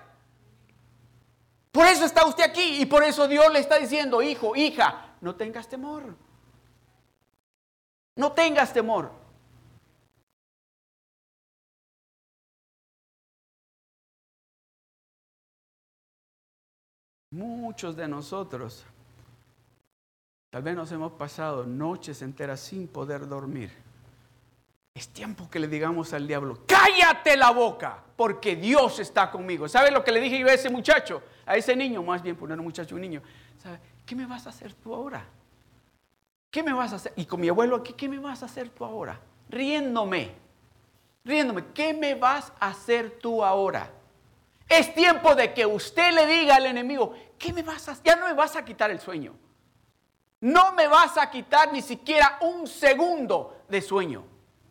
Por 1.71 1.87
eso 1.87 2.05
está 2.05 2.23
usted 2.27 2.43
aquí 2.43 2.83
y 2.83 2.85
por 2.85 3.03
eso 3.03 3.27
Dios 3.27 3.51
le 3.51 3.57
está 3.57 3.79
diciendo, 3.79 4.21
hijo, 4.21 4.55
hija, 4.55 5.15
no 5.21 5.33
tengas 5.33 5.67
temor. 5.69 6.15
No 8.15 8.31
tengas 8.33 8.71
temor. 8.71 9.20
Muchos 17.31 17.95
de 17.95 18.09
nosotros 18.09 18.83
tal 20.49 20.63
vez 20.63 20.75
nos 20.75 20.91
hemos 20.91 21.13
pasado 21.13 21.65
noches 21.65 22.21
enteras 22.21 22.59
sin 22.59 22.89
poder 22.89 23.25
dormir. 23.25 23.71
Es 24.93 25.07
tiempo 25.07 25.49
que 25.49 25.57
le 25.57 25.69
digamos 25.69 26.11
al 26.11 26.27
diablo, 26.27 26.59
cállate 26.67 27.37
la 27.37 27.51
boca, 27.51 28.03
porque 28.17 28.57
Dios 28.57 28.99
está 28.99 29.31
conmigo. 29.31 29.69
¿Sabe 29.69 29.89
lo 29.91 30.03
que 30.03 30.11
le 30.11 30.19
dije 30.19 30.37
yo 30.37 30.47
a 30.47 30.53
ese 30.53 30.69
muchacho, 30.69 31.23
a 31.45 31.55
ese 31.55 31.73
niño, 31.73 32.03
más 32.03 32.21
bien 32.21 32.35
poner 32.35 32.59
un 32.59 32.65
muchacho, 32.65 32.95
un 32.95 33.01
niño? 33.01 33.21
¿Sabe? 33.57 33.79
¿Qué 34.05 34.13
me 34.13 34.25
vas 34.25 34.45
a 34.45 34.49
hacer 34.49 34.73
tú 34.73 34.93
ahora? 34.93 35.25
¿Qué 36.49 36.61
me 36.61 36.73
vas 36.73 36.91
a 36.91 36.97
hacer? 36.97 37.13
Y 37.15 37.25
con 37.25 37.39
mi 37.39 37.47
abuelo 37.47 37.77
aquí, 37.77 37.93
¿qué 37.93 38.09
me 38.09 38.19
vas 38.19 38.43
a 38.43 38.47
hacer 38.47 38.67
tú 38.67 38.83
ahora? 38.83 39.17
Riéndome, 39.47 40.33
riéndome, 41.23 41.67
¿qué 41.73 41.93
me 41.93 42.13
vas 42.15 42.51
a 42.59 42.67
hacer 42.67 43.19
tú 43.21 43.41
ahora? 43.41 43.89
Es 44.71 44.95
tiempo 44.95 45.35
de 45.35 45.53
que 45.53 45.65
usted 45.65 46.13
le 46.13 46.25
diga 46.25 46.55
al 46.55 46.65
enemigo, 46.65 47.13
¿qué 47.37 47.51
me 47.51 47.61
vas 47.61 47.89
a? 47.89 47.97
Ya 48.05 48.15
no 48.15 48.25
me 48.25 48.33
vas 48.33 48.55
a 48.55 48.63
quitar 48.63 48.89
el 48.89 49.01
sueño. 49.01 49.35
No 50.39 50.71
me 50.71 50.87
vas 50.87 51.17
a 51.17 51.29
quitar 51.29 51.73
ni 51.73 51.81
siquiera 51.81 52.37
un 52.39 52.65
segundo 52.65 53.63
de 53.67 53.81
sueño. 53.81 54.23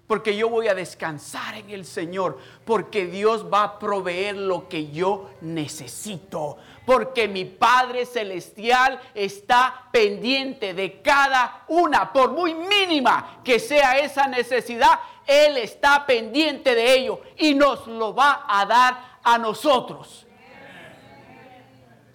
Porque 0.06 0.34
yo 0.34 0.48
voy 0.48 0.68
a 0.68 0.74
descansar 0.74 1.54
en 1.54 1.68
el 1.68 1.84
Señor. 1.84 2.38
Porque 2.64 3.04
Dios 3.08 3.44
va 3.52 3.62
a 3.62 3.78
proveer 3.78 4.36
lo 4.36 4.70
que 4.70 4.90
yo 4.90 5.32
necesito. 5.42 6.56
Porque 6.86 7.28
mi 7.28 7.44
Padre 7.44 8.06
Celestial 8.06 8.98
está 9.14 9.90
pendiente 9.92 10.72
de 10.72 11.02
cada 11.02 11.64
una. 11.68 12.10
Por 12.10 12.32
muy 12.32 12.54
mínima 12.54 13.42
que 13.44 13.58
sea 13.58 13.98
esa 13.98 14.26
necesidad, 14.28 14.98
Él 15.26 15.58
está 15.58 16.06
pendiente 16.06 16.74
de 16.74 16.94
ello. 16.94 17.20
Y 17.36 17.54
nos 17.54 17.86
lo 17.86 18.14
va 18.14 18.46
a 18.48 18.64
dar 18.64 19.09
a 19.22 19.38
nosotros. 19.38 20.26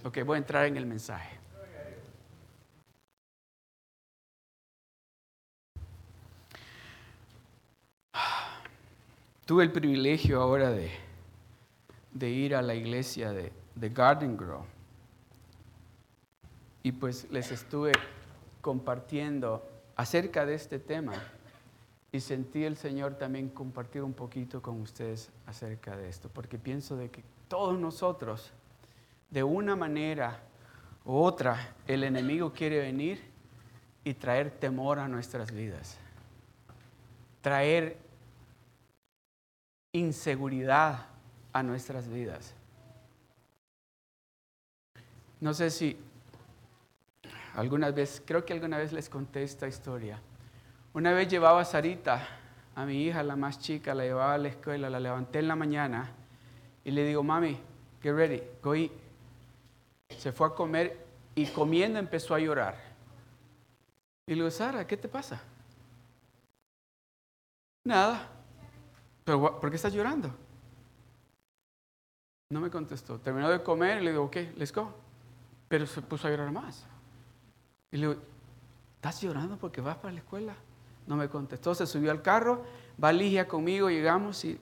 Ok, 0.03 0.19
voy 0.23 0.35
a 0.35 0.37
entrar 0.37 0.65
en 0.65 0.77
el 0.77 0.85
mensaje. 0.85 1.39
Tuve 9.45 9.63
el 9.63 9.71
privilegio 9.71 10.41
ahora 10.41 10.71
de, 10.71 10.91
de 12.11 12.29
ir 12.29 12.55
a 12.55 12.61
la 12.61 12.73
iglesia 12.73 13.31
de, 13.31 13.51
de 13.75 13.89
Garden 13.89 14.37
Grove 14.37 14.65
y 16.81 16.91
pues 16.91 17.27
les 17.31 17.51
estuve 17.51 17.93
compartiendo 18.61 19.67
acerca 19.95 20.45
de 20.45 20.53
este 20.53 20.77
tema 20.77 21.13
y 22.15 22.21
sentí 22.21 22.63
el 22.63 22.77
Señor 22.77 23.15
también 23.15 23.49
compartir 23.49 24.01
un 24.01 24.13
poquito 24.13 24.61
con 24.61 24.79
ustedes 24.79 25.29
acerca 25.45 25.97
de 25.97 26.07
esto, 26.07 26.29
porque 26.29 26.57
pienso 26.57 26.95
de 26.95 27.09
que 27.09 27.23
todos 27.49 27.77
nosotros, 27.77 28.51
de 29.29 29.43
una 29.43 29.75
manera 29.75 30.39
u 31.03 31.17
otra, 31.17 31.75
el 31.85 32.05
enemigo 32.05 32.53
quiere 32.53 32.79
venir 32.79 33.21
y 34.05 34.13
traer 34.13 34.49
temor 34.49 34.99
a 34.99 35.09
nuestras 35.09 35.51
vidas, 35.51 35.97
traer 37.41 37.97
inseguridad 39.91 41.07
a 41.51 41.63
nuestras 41.63 42.07
vidas. 42.07 42.53
No 45.41 45.53
sé 45.53 45.69
si 45.69 45.97
alguna 47.55 47.91
vez, 47.91 48.23
creo 48.25 48.45
que 48.45 48.53
alguna 48.53 48.77
vez 48.77 48.93
les 48.93 49.09
conté 49.09 49.43
esta 49.43 49.67
historia. 49.67 50.19
Una 50.95 51.11
vez 51.11 51.27
llevaba 51.27 51.59
a 51.59 51.65
Sarita, 51.65 52.25
a 52.73 52.85
mi 52.85 53.03
hija, 53.03 53.21
la 53.21 53.35
más 53.35 53.59
chica, 53.59 53.93
la 53.93 54.05
llevaba 54.05 54.35
a 54.35 54.37
la 54.37 54.47
escuela, 54.47 54.89
la 54.89 54.97
levanté 54.97 55.39
en 55.39 55.49
la 55.49 55.55
mañana 55.57 56.09
y 56.85 56.91
le 56.91 57.03
digo, 57.03 57.21
mami, 57.21 57.59
get 58.01 58.13
ready, 58.15 58.41
go 58.63 58.73
eat. 58.73 58.93
Se 60.17 60.31
fue 60.31 60.47
a 60.47 60.51
comer 60.51 61.05
y 61.35 61.47
comiendo 61.47 61.99
empezó 61.99 62.33
a 62.33 62.39
llorar. 62.39 62.77
Y 64.25 64.31
le 64.31 64.35
digo, 64.35 64.49
Sara, 64.49 64.87
¿qué 64.87 64.95
te 64.95 65.09
pasa? 65.09 65.41
Nada. 67.83 68.29
¿Pero 69.25 69.59
por 69.59 69.69
qué 69.69 69.75
estás 69.75 69.91
llorando? 69.91 70.33
No 72.49 72.61
me 72.61 72.69
contestó. 72.69 73.19
Terminó 73.19 73.49
de 73.49 73.61
comer 73.61 74.01
y 74.01 74.05
le 74.05 74.11
digo, 74.11 74.23
ok, 74.23 74.37
let's 74.55 74.71
go. 74.71 74.93
Pero 75.67 75.85
se 75.87 76.01
puso 76.01 76.29
a 76.29 76.31
llorar 76.31 76.53
más. 76.53 76.85
Y 77.91 77.97
le 77.97 78.07
digo, 78.07 78.21
¿estás 78.95 79.19
llorando 79.21 79.57
porque 79.57 79.81
vas 79.81 79.97
para 79.97 80.13
la 80.13 80.19
escuela? 80.19 80.55
No 81.07 81.15
me 81.15 81.29
contestó, 81.29 81.75
se 81.75 81.85
subió 81.85 82.11
al 82.11 82.21
carro, 82.21 82.63
va 83.01 83.11
Ligia 83.11 83.47
conmigo, 83.47 83.89
llegamos 83.89 84.43
y 84.45 84.59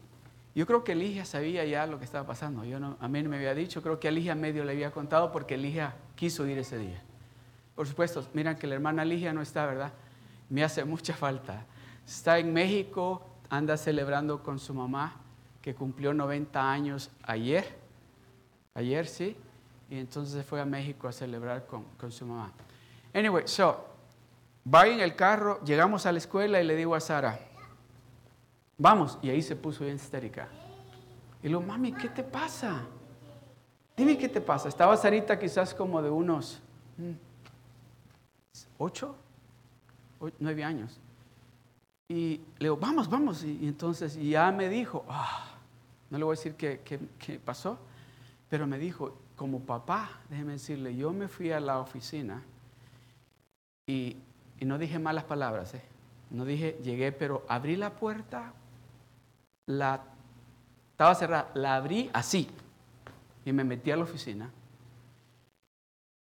yo 0.55 0.67
creo 0.67 0.83
que 0.83 0.93
Ligia 0.93 1.25
sabía 1.25 1.65
ya 1.65 1.88
lo 1.88 1.97
que 1.97 2.05
estaba 2.05 2.27
pasando. 2.27 2.63
Yo 2.63 2.79
no, 2.79 2.97
a 3.00 3.07
mí 3.07 3.23
no 3.23 3.29
me 3.29 3.38
había 3.38 3.55
dicho, 3.55 3.81
creo 3.81 4.00
que 4.00 4.07
a 4.07 4.12
Ligia 4.12 4.35
medio 4.35 4.63
le 4.63 4.73
había 4.73 4.91
contado 4.91 5.31
porque 5.31 5.57
Ligia 5.57 5.95
quiso 6.15 6.45
ir 6.45 6.57
ese 6.57 6.77
día. 6.77 7.01
Por 7.75 7.88
supuesto, 7.88 8.23
miran 8.33 8.55
que 8.55 8.67
la 8.67 8.75
hermana 8.75 9.03
Ligia 9.03 9.33
no 9.33 9.41
está, 9.41 9.65
¿verdad? 9.65 9.91
Me 10.50 10.63
hace 10.63 10.85
mucha 10.85 11.15
falta. 11.15 11.65
Está 12.05 12.38
en 12.38 12.53
México, 12.53 13.25
anda 13.50 13.77
celebrando 13.77 14.43
con 14.43 14.59
su 14.59 14.73
mamá, 14.73 15.15
que 15.62 15.73
cumplió 15.73 16.13
90 16.13 16.71
años 16.71 17.09
ayer. 17.23 17.65
Ayer, 18.75 19.07
sí. 19.07 19.35
Y 19.89 19.97
entonces 19.97 20.45
fue 20.45 20.62
a 20.62 20.65
México 20.65 21.07
a 21.07 21.12
celebrar 21.12 21.65
con, 21.65 21.83
con 21.97 22.12
su 22.12 22.25
mamá. 22.25 22.51
Anyway, 23.13 23.47
so, 23.47 23.92
Va 24.72 24.88
en 24.88 25.01
el 25.01 25.15
carro, 25.15 25.62
llegamos 25.63 26.05
a 26.05 26.12
la 26.12 26.20
escuela 26.20 26.62
y 26.62 26.65
le 26.65 26.75
digo 26.75 26.96
a 26.96 27.00
Sara, 27.00 27.39
vamos. 28.77 29.20
Y 29.22 29.29
ahí 29.29 29.41
se 29.41 29.55
puso 29.55 29.84
bien 29.84 29.98
histérica. 29.98 30.48
Y 31.41 31.43
le 31.43 31.50
digo, 31.50 31.62
mami, 31.62 31.91
¿qué 31.91 32.08
te 32.08 32.24
pasa? 32.24 32.82
Dime 33.98 34.17
qué 34.17 34.29
te 34.29 34.39
pasa. 34.39 34.70
Estaba 34.70 34.96
Sarita 34.96 35.38
quizás 35.38 35.74
como 35.74 36.01
de 36.01 36.10
unos 36.10 36.62
mm, 36.98 37.12
ocho, 38.77 39.15
nueve 40.39 40.63
años. 40.63 41.00
Y 42.08 42.38
le 42.58 42.65
digo, 42.67 42.77
vamos, 42.77 43.10
vamos. 43.10 43.43
Y, 43.43 43.67
entonces 43.67 44.15
ya 44.15 44.51
me 44.51 44.70
dijo, 44.70 45.05
ah, 45.10 45.58
no 46.10 46.17
le 46.17 46.24
voy 46.24 46.36
a 46.36 46.38
decir 46.38 46.55
qué, 46.55 46.79
qué 47.20 47.39
pasó, 47.39 47.77
pero 48.50 48.65
me 48.65 48.77
dijo, 48.77 49.17
como 49.36 49.60
papá, 49.60 50.22
déjeme 50.29 50.53
decirle, 50.53 50.96
yo 50.96 51.12
me 51.12 51.27
fui 51.27 51.51
a 51.51 51.60
la 51.60 51.79
oficina 51.79 52.43
y 53.88 54.15
y 54.63 54.65
no 54.65 54.77
dije 54.77 54.98
malas 54.98 55.25
palabras, 55.25 55.74
¿eh? 55.74 55.82
no 56.29 56.46
dije 56.46 56.79
llegué, 56.82 57.12
pero 57.12 57.43
abrí 57.50 57.75
la 57.75 57.89
puerta, 57.89 58.53
la, 59.65 60.01
estaba 60.91 61.13
cerrada, 61.15 61.51
la 61.53 61.75
abrí 61.75 62.10
así 62.13 62.48
y 63.43 63.51
me 63.51 63.65
metí 63.65 63.91
a 63.91 63.98
la 63.98 64.03
oficina. 64.03 64.50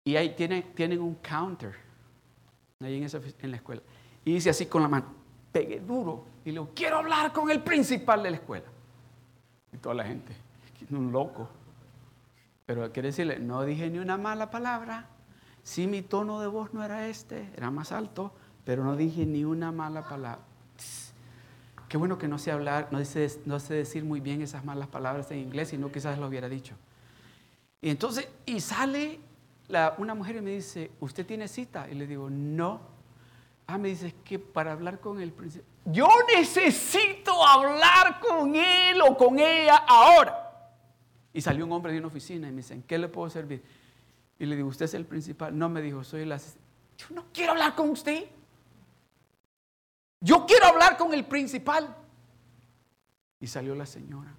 Y 0.06 0.16
ahí 0.16 0.36
tienen, 0.36 0.72
tienen 0.76 1.02
un 1.02 1.16
counter, 1.16 1.74
ahí 2.80 3.02
en, 3.02 3.10
en 3.42 3.50
la 3.50 3.58
escuela. 3.58 3.82
Y 4.24 4.36
hice 4.36 4.52
así 4.52 4.68
con 4.68 4.84
la 4.84 4.88
mano, 4.88 5.08
pegué 5.52 5.80
duro 5.80 6.24
y 6.46 6.50
le 6.50 6.60
digo, 6.60 6.70
quiero 6.76 6.98
hablar 6.98 7.34
con 7.34 7.50
el 7.50 7.64
principal 7.64 8.22
de 8.22 8.30
la 8.30 8.38
escuela. 8.38 8.68
Y 9.74 9.78
toda 9.78 9.96
la 9.96 10.04
gente, 10.04 10.32
un 10.92 11.12
loco. 11.12 11.50
Pero 12.68 12.92
quiere 12.92 13.08
decirle, 13.08 13.40
no 13.40 13.64
dije 13.64 13.90
ni 13.90 13.98
una 13.98 14.16
mala 14.16 14.52
palabra. 14.52 15.08
Sí, 15.68 15.86
mi 15.86 16.02
tono 16.02 16.40
de 16.40 16.48
voz 16.48 16.74
no 16.74 16.82
era 16.82 17.10
este, 17.10 17.52
era 17.58 17.70
más 17.72 17.92
alto, 17.92 18.32
pero 18.64 18.86
no 18.86 18.96
dije 18.96 19.26
ni 19.26 19.44
una 19.44 19.74
mala 19.74 20.08
palabra. 20.08 20.40
Qué 21.90 21.98
bueno 21.98 22.18
que 22.18 22.30
no 22.30 22.38
sé 22.38 22.54
hablar, 22.54 22.88
no 22.92 23.04
sé, 23.04 23.42
no 23.44 23.60
sé 23.60 23.74
decir 23.74 24.06
muy 24.06 24.22
bien 24.22 24.42
esas 24.42 24.64
malas 24.64 24.88
palabras 24.88 25.30
en 25.32 25.40
inglés, 25.40 25.68
sino 25.68 25.92
quizás 25.92 26.18
lo 26.20 26.28
hubiera 26.28 26.48
dicho. 26.48 26.74
Y 27.82 27.90
entonces, 27.90 28.30
y 28.46 28.62
sale 28.62 29.20
una 29.98 30.16
mujer 30.16 30.38
y 30.38 30.42
me 30.42 30.52
dice, 30.52 30.90
¿usted 31.02 31.26
tiene 31.26 31.50
cita? 31.50 31.90
Y 31.92 31.96
le 31.96 32.08
digo, 32.08 32.30
no. 32.30 32.80
Ah, 33.68 33.78
me 33.78 33.90
dice, 33.90 34.16
que 34.24 34.40
para 34.40 34.72
hablar 34.72 35.02
con 35.02 35.20
el 35.20 35.34
príncipe. 35.34 35.66
Yo 35.84 36.08
necesito 36.34 37.46
hablar 37.46 38.22
con 38.22 38.56
él 38.56 39.02
o 39.02 39.18
con 39.18 39.38
ella 39.38 39.84
ahora. 39.86 40.50
Y 41.34 41.42
salió 41.42 41.66
un 41.66 41.74
hombre 41.74 41.92
de 41.92 42.00
una 42.00 42.08
oficina 42.08 42.48
y 42.48 42.52
me 42.52 42.58
dice, 42.58 42.74
¿en 42.74 42.84
qué 42.84 42.98
le 42.98 43.10
puedo 43.10 43.30
servir? 43.30 43.62
Y 44.40 44.46
le 44.46 44.56
digo, 44.56 44.68
¿usted 44.68 44.86
es 44.86 44.94
el 44.94 45.06
principal? 45.06 45.58
No, 45.58 45.70
me 45.70 45.82
dijo, 45.82 46.04
soy 46.04 46.22
el. 46.22 46.30
Yo 46.30 47.08
no 47.12 47.26
quiero 47.34 47.54
hablar 47.54 47.76
con 47.76 47.90
usted. 47.90 48.26
Yo 50.20 50.46
quiero 50.46 50.68
hablar 50.68 50.98
con 50.98 51.14
el 51.14 51.26
principal. 51.26 51.96
Y 53.40 53.48
salió 53.48 53.76
la 53.76 53.86
señora. 53.86 54.34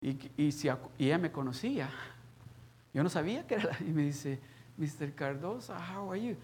Y, 0.00 0.10
y, 0.36 0.54
ella 0.98 1.18
me 1.18 1.32
conocía. 1.32 1.90
Yo 2.92 3.02
no 3.02 3.08
sabía 3.08 3.46
que 3.46 3.54
era 3.54 3.64
la. 3.64 3.78
Y 3.80 3.92
me 3.92 4.02
dice, 4.02 4.40
Mr. 4.76 5.14
Cardosa, 5.14 5.76
how 5.78 6.12
are 6.12 6.20
you? 6.20 6.36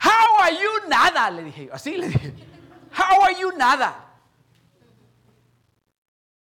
How 0.00 0.42
are 0.42 0.54
you? 0.54 0.88
Nada, 0.88 1.30
le 1.30 1.44
dije. 1.44 1.68
Así 1.72 1.96
le 1.96 2.08
dije. 2.08 2.34
How 2.96 3.24
are 3.24 3.40
you? 3.40 3.52
Nada. 3.56 4.04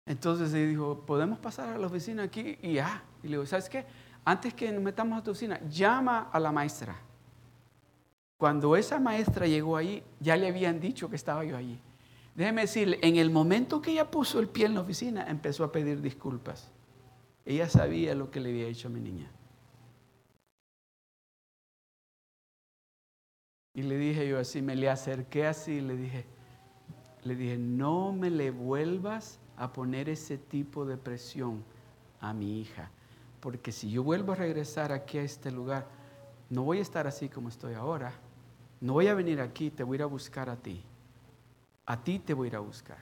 Entonces 0.06 0.54
ella 0.54 0.68
dijo, 0.68 1.06
¿podemos 1.06 1.40
pasar 1.40 1.70
a 1.70 1.78
la 1.78 1.88
oficina 1.88 2.24
aquí? 2.24 2.58
Y 2.62 2.74
ya. 2.74 3.04
Y 3.22 3.28
le 3.28 3.32
digo, 3.32 3.46
¿sabes 3.46 3.70
qué? 3.70 3.86
Antes 4.26 4.54
que 4.54 4.72
nos 4.72 4.82
metamos 4.82 5.20
a 5.20 5.24
tu 5.24 5.32
oficina, 5.32 5.60
llama 5.70 6.30
a 6.32 6.40
la 6.40 6.52
maestra. 6.52 6.96
Cuando 8.38 8.76
esa 8.76 9.00
maestra 9.00 9.48
llegó 9.48 9.78
ahí, 9.78 10.04
ya 10.20 10.36
le 10.36 10.48
habían 10.48 10.80
dicho 10.80 11.10
que 11.10 11.16
estaba 11.16 11.44
yo 11.44 11.58
allí. 11.58 11.80
Déjeme 12.36 12.62
decirle, 12.62 13.00
en 13.02 13.18
el 13.18 13.30
momento 13.30 13.82
que 13.82 13.92
ella 13.92 14.10
puso 14.10 14.40
el 14.40 14.48
pie 14.48 14.66
en 14.66 14.76
la 14.76 14.82
oficina, 14.82 15.30
empezó 15.30 15.64
a 15.64 15.72
pedir 15.72 16.02
disculpas. 16.02 16.72
Ella 17.46 17.70
sabía 17.70 18.16
lo 18.16 18.32
que 18.32 18.40
le 18.40 18.50
había 18.50 18.68
hecho 18.68 18.88
a 18.88 18.92
mi 18.92 19.00
niña. 19.00 19.30
Y 23.76 23.82
le 23.82 23.98
dije 23.98 24.28
yo 24.28 24.40
así, 24.40 24.62
me 24.62 24.76
le 24.76 24.90
acerqué 24.90 25.48
así, 25.48 25.82
le 25.82 25.96
dije, 25.98 26.26
le 27.24 27.36
dije, 27.36 27.58
no 27.58 28.14
me 28.14 28.30
le 28.30 28.52
vuelvas 28.52 29.40
a 29.58 29.74
poner 29.74 30.10
ese 30.10 30.38
tipo 30.38 30.86
de 30.86 30.98
presión 30.98 31.64
a 32.20 32.34
mi 32.34 32.62
hija, 32.62 32.92
porque 33.44 33.74
si 33.74 33.92
yo 33.92 34.04
vuelvo 34.04 34.32
a 34.32 34.36
regresar 34.36 34.94
aquí 34.94 35.18
a 35.18 35.24
este 35.24 35.52
lugar, 35.52 35.86
no 36.50 36.64
voy 36.64 36.78
a 36.78 36.82
estar 36.82 37.08
así 37.08 37.28
como 37.28 37.50
estoy 37.50 37.74
ahora. 37.74 38.14
No 38.80 38.94
voy 38.94 39.08
a 39.08 39.14
venir 39.14 39.42
aquí, 39.42 39.70
te 39.70 39.84
voy 39.84 39.96
a 39.96 39.98
ir 39.98 40.04
a 40.04 40.06
buscar 40.06 40.50
a 40.50 40.56
ti. 40.56 40.82
A 41.86 42.02
ti 42.02 42.20
te 42.20 42.34
voy 42.34 42.48
a 42.48 42.52
ir 42.52 42.56
a 42.56 42.60
buscar. 42.60 43.00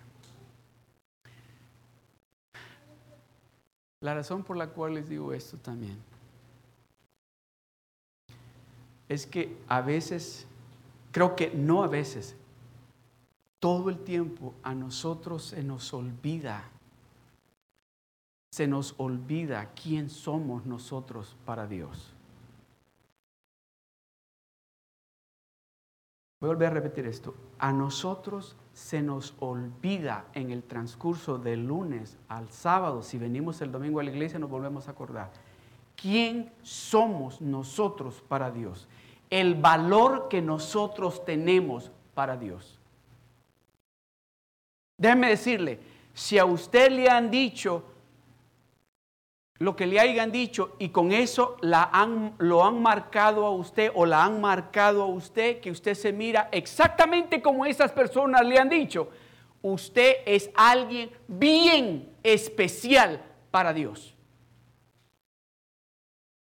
La 3.99 4.15
razón 4.15 4.43
por 4.43 4.57
la 4.57 4.65
cual 4.65 4.95
les 4.95 5.07
digo 5.07 5.31
esto 5.31 5.57
también 5.57 5.99
es 9.07 9.27
que 9.27 9.55
a 9.67 9.81
veces, 9.81 10.47
creo 11.11 11.35
que 11.35 11.51
no 11.51 11.83
a 11.83 11.87
veces, 11.87 12.35
todo 13.59 13.91
el 13.91 13.99
tiempo 13.99 14.55
a 14.63 14.73
nosotros 14.73 15.49
se 15.49 15.61
nos 15.61 15.93
olvida, 15.93 16.63
se 18.51 18.67
nos 18.67 18.95
olvida 18.97 19.71
quién 19.81 20.09
somos 20.09 20.65
nosotros 20.65 21.37
para 21.45 21.67
Dios. 21.67 22.13
Voy 26.41 26.49
a 26.49 26.53
volver 26.53 26.67
a 26.71 26.73
repetir 26.73 27.05
esto. 27.05 27.33
A 27.59 27.71
nosotros 27.71 28.57
se 28.73 29.01
nos 29.01 29.35
olvida 29.39 30.25
en 30.33 30.51
el 30.51 30.63
transcurso 30.63 31.37
del 31.37 31.65
lunes 31.65 32.17
al 32.27 32.49
sábado, 32.49 33.03
si 33.03 33.17
venimos 33.17 33.61
el 33.61 33.71
domingo 33.71 33.99
a 33.99 34.03
la 34.03 34.09
iglesia, 34.09 34.39
nos 34.39 34.49
volvemos 34.49 34.87
a 34.87 34.91
acordar. 34.91 35.31
¿Quién 35.95 36.51
somos 36.61 37.39
nosotros 37.39 38.21
para 38.27 38.51
Dios? 38.51 38.87
El 39.29 39.55
valor 39.55 40.27
que 40.27 40.41
nosotros 40.41 41.23
tenemos 41.23 41.91
para 42.13 42.35
Dios. 42.35 42.79
Déjeme 44.97 45.29
decirle, 45.29 45.79
si 46.13 46.37
a 46.37 46.45
usted 46.45 46.91
le 46.91 47.07
han 47.07 47.31
dicho 47.31 47.83
lo 49.61 49.75
que 49.75 49.85
le 49.85 49.99
hayan 49.99 50.31
dicho 50.31 50.75
y 50.79 50.89
con 50.89 51.11
eso 51.11 51.55
la 51.61 51.83
han, 51.93 52.33
lo 52.39 52.65
han 52.65 52.81
marcado 52.81 53.45
a 53.45 53.51
usted 53.51 53.91
o 53.93 54.07
la 54.07 54.25
han 54.25 54.41
marcado 54.41 55.03
a 55.03 55.05
usted, 55.05 55.59
que 55.59 55.69
usted 55.69 55.93
se 55.93 56.11
mira 56.11 56.49
exactamente 56.51 57.43
como 57.43 57.67
esas 57.67 57.91
personas 57.91 58.43
le 58.43 58.57
han 58.57 58.69
dicho, 58.69 59.09
usted 59.61 60.15
es 60.25 60.49
alguien 60.55 61.11
bien 61.27 62.11
especial 62.23 63.21
para 63.51 63.71
Dios. 63.71 64.15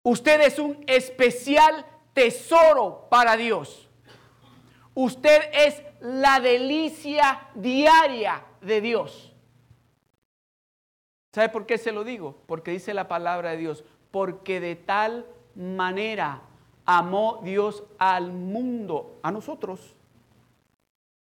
Usted 0.03 0.39
es 0.41 0.59
un 0.59 0.83
especial 0.85 1.87
tesoro 2.13 3.07
para 3.09 3.35
Dios. 3.35 3.89
Usted 4.93 5.41
es 5.53 5.81
la 6.01 6.39
delicia 6.39 7.47
diaria 7.55 8.43
de 8.61 8.79
Dios. 8.79 9.26
¿Sabe 11.37 11.49
por 11.49 11.67
qué 11.67 11.77
se 11.77 11.91
lo 11.91 12.03
digo? 12.03 12.35
Porque 12.47 12.71
dice 12.71 12.95
la 12.95 13.07
palabra 13.07 13.51
de 13.51 13.57
Dios, 13.57 13.83
porque 14.09 14.59
de 14.59 14.75
tal 14.75 15.23
manera 15.53 16.41
amó 16.83 17.41
Dios 17.43 17.83
al 17.99 18.31
mundo, 18.31 19.19
a 19.21 19.31
nosotros. 19.31 19.93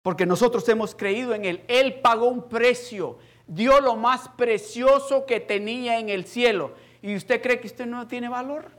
Porque 0.03 0.25
nosotros 0.25 0.69
hemos 0.69 0.95
creído 0.95 1.35
en 1.35 1.45
Él. 1.45 1.65
Él 1.67 1.99
pagó 1.99 2.29
un 2.29 2.49
precio, 2.49 3.19
dio 3.49 3.81
lo 3.81 3.97
más 3.97 4.29
precioso 4.29 5.27
que 5.27 5.41
tenía 5.41 5.99
en 5.99 6.11
el 6.11 6.27
cielo. 6.27 6.75
¿Y 7.03 7.17
usted 7.17 7.43
cree 7.43 7.59
que 7.59 7.67
usted 7.67 7.87
no 7.87 8.07
tiene 8.07 8.29
valor? 8.29 8.71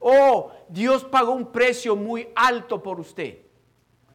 Oh, 0.00 0.50
Dios 0.68 1.04
pagó 1.04 1.34
un 1.34 1.52
precio 1.52 1.94
muy 1.94 2.30
alto 2.34 2.82
por 2.82 2.98
usted. 2.98 3.42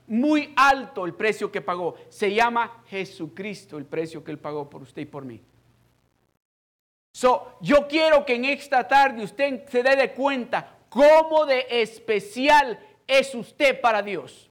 Muy 0.08 0.52
alto 0.58 1.06
el 1.06 1.14
precio 1.14 1.50
que 1.50 1.62
pagó. 1.62 1.96
Se 2.10 2.34
llama 2.34 2.84
Jesucristo 2.88 3.78
el 3.78 3.86
precio 3.86 4.26
que 4.26 4.32
Él 4.32 4.40
pagó 4.40 4.70
por 4.70 4.82
usted 4.82 5.04
y 5.04 5.06
por 5.06 5.24
mí. 5.24 5.42
So, 7.14 7.58
yo 7.62 7.88
quiero 7.88 8.26
que 8.26 8.34
en 8.34 8.46
esta 8.46 8.88
tarde 8.88 9.24
usted 9.24 9.70
se 9.70 9.84
dé 9.84 9.96
de 9.96 10.14
cuenta 10.14 10.76
cómo 10.90 11.46
de 11.46 11.68
especial 11.70 12.80
es 13.06 13.34
usted 13.36 13.80
para 13.80 14.02
Dios. 14.02 14.50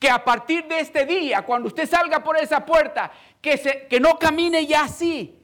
Que 0.00 0.10
a 0.10 0.22
partir 0.22 0.66
de 0.66 0.80
este 0.80 1.06
día, 1.06 1.42
cuando 1.42 1.68
usted 1.68 1.88
salga 1.88 2.22
por 2.22 2.36
esa 2.36 2.66
puerta, 2.66 3.12
que, 3.40 3.56
se, 3.56 3.86
que 3.86 4.00
no 4.00 4.18
camine 4.18 4.66
ya 4.66 4.82
así. 4.82 5.40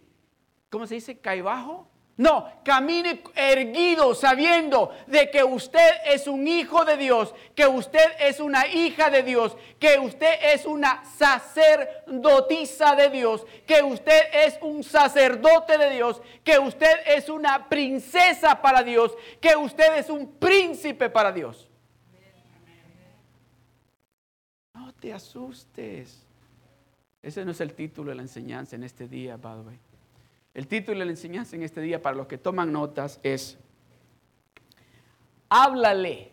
¿Cómo 0.69 0.87
se 0.87 0.97
dice? 0.97 1.19
¿Caibajo? 1.19 1.90
No, 2.21 2.53
camine 2.63 3.23
erguido 3.35 4.15
sabiendo 4.15 4.95
de 5.07 5.31
que 5.31 5.43
usted 5.43 5.91
es 6.05 6.27
un 6.27 6.47
hijo 6.47 6.85
de 6.85 6.99
Dios, 6.99 7.35
que 7.55 7.67
usted 7.67 8.05
es 8.21 8.41
una 8.41 8.67
hija 8.67 9.09
de 9.09 9.23
Dios, 9.23 9.57
que 9.79 9.99
usted 9.99 10.35
es 10.53 10.67
una 10.67 11.03
sacerdotisa 11.17 12.95
de 12.95 13.09
Dios, 13.09 13.47
que 13.67 13.83
usted 13.83 14.21
es 14.35 14.59
un 14.61 14.85
sacerdote 14.85 15.79
de 15.79 15.89
Dios, 15.89 16.21
que 16.45 16.59
usted 16.59 16.93
es 17.07 17.31
una 17.31 17.71
princesa 17.71 18.61
para 18.61 18.83
Dios, 18.83 19.17
que 19.41 19.57
usted 19.57 19.97
es 19.97 20.11
un 20.11 20.31
príncipe 20.35 21.09
para 21.09 21.33
Dios. 21.33 21.71
No 24.75 24.93
te 24.93 25.15
asustes. 25.15 26.23
Ese 27.23 27.47
no 27.47 27.53
es 27.53 27.63
el 27.63 27.73
título 27.73 28.11
de 28.11 28.17
la 28.17 28.23
enseñanza 28.23 28.77
en 28.77 28.85
este 28.85 29.09
día, 29.09 29.39
by 29.39 29.55
the 29.55 29.61
way. 29.63 29.90
El 30.53 30.67
título 30.67 30.99
de 30.99 31.05
la 31.05 31.11
enseñanza 31.13 31.55
en 31.55 31.63
este 31.63 31.81
día 31.81 32.03
para 32.03 32.17
los 32.17 32.27
que 32.27 32.37
toman 32.37 32.73
notas 32.73 33.21
es, 33.23 33.57
háblale 35.49 36.33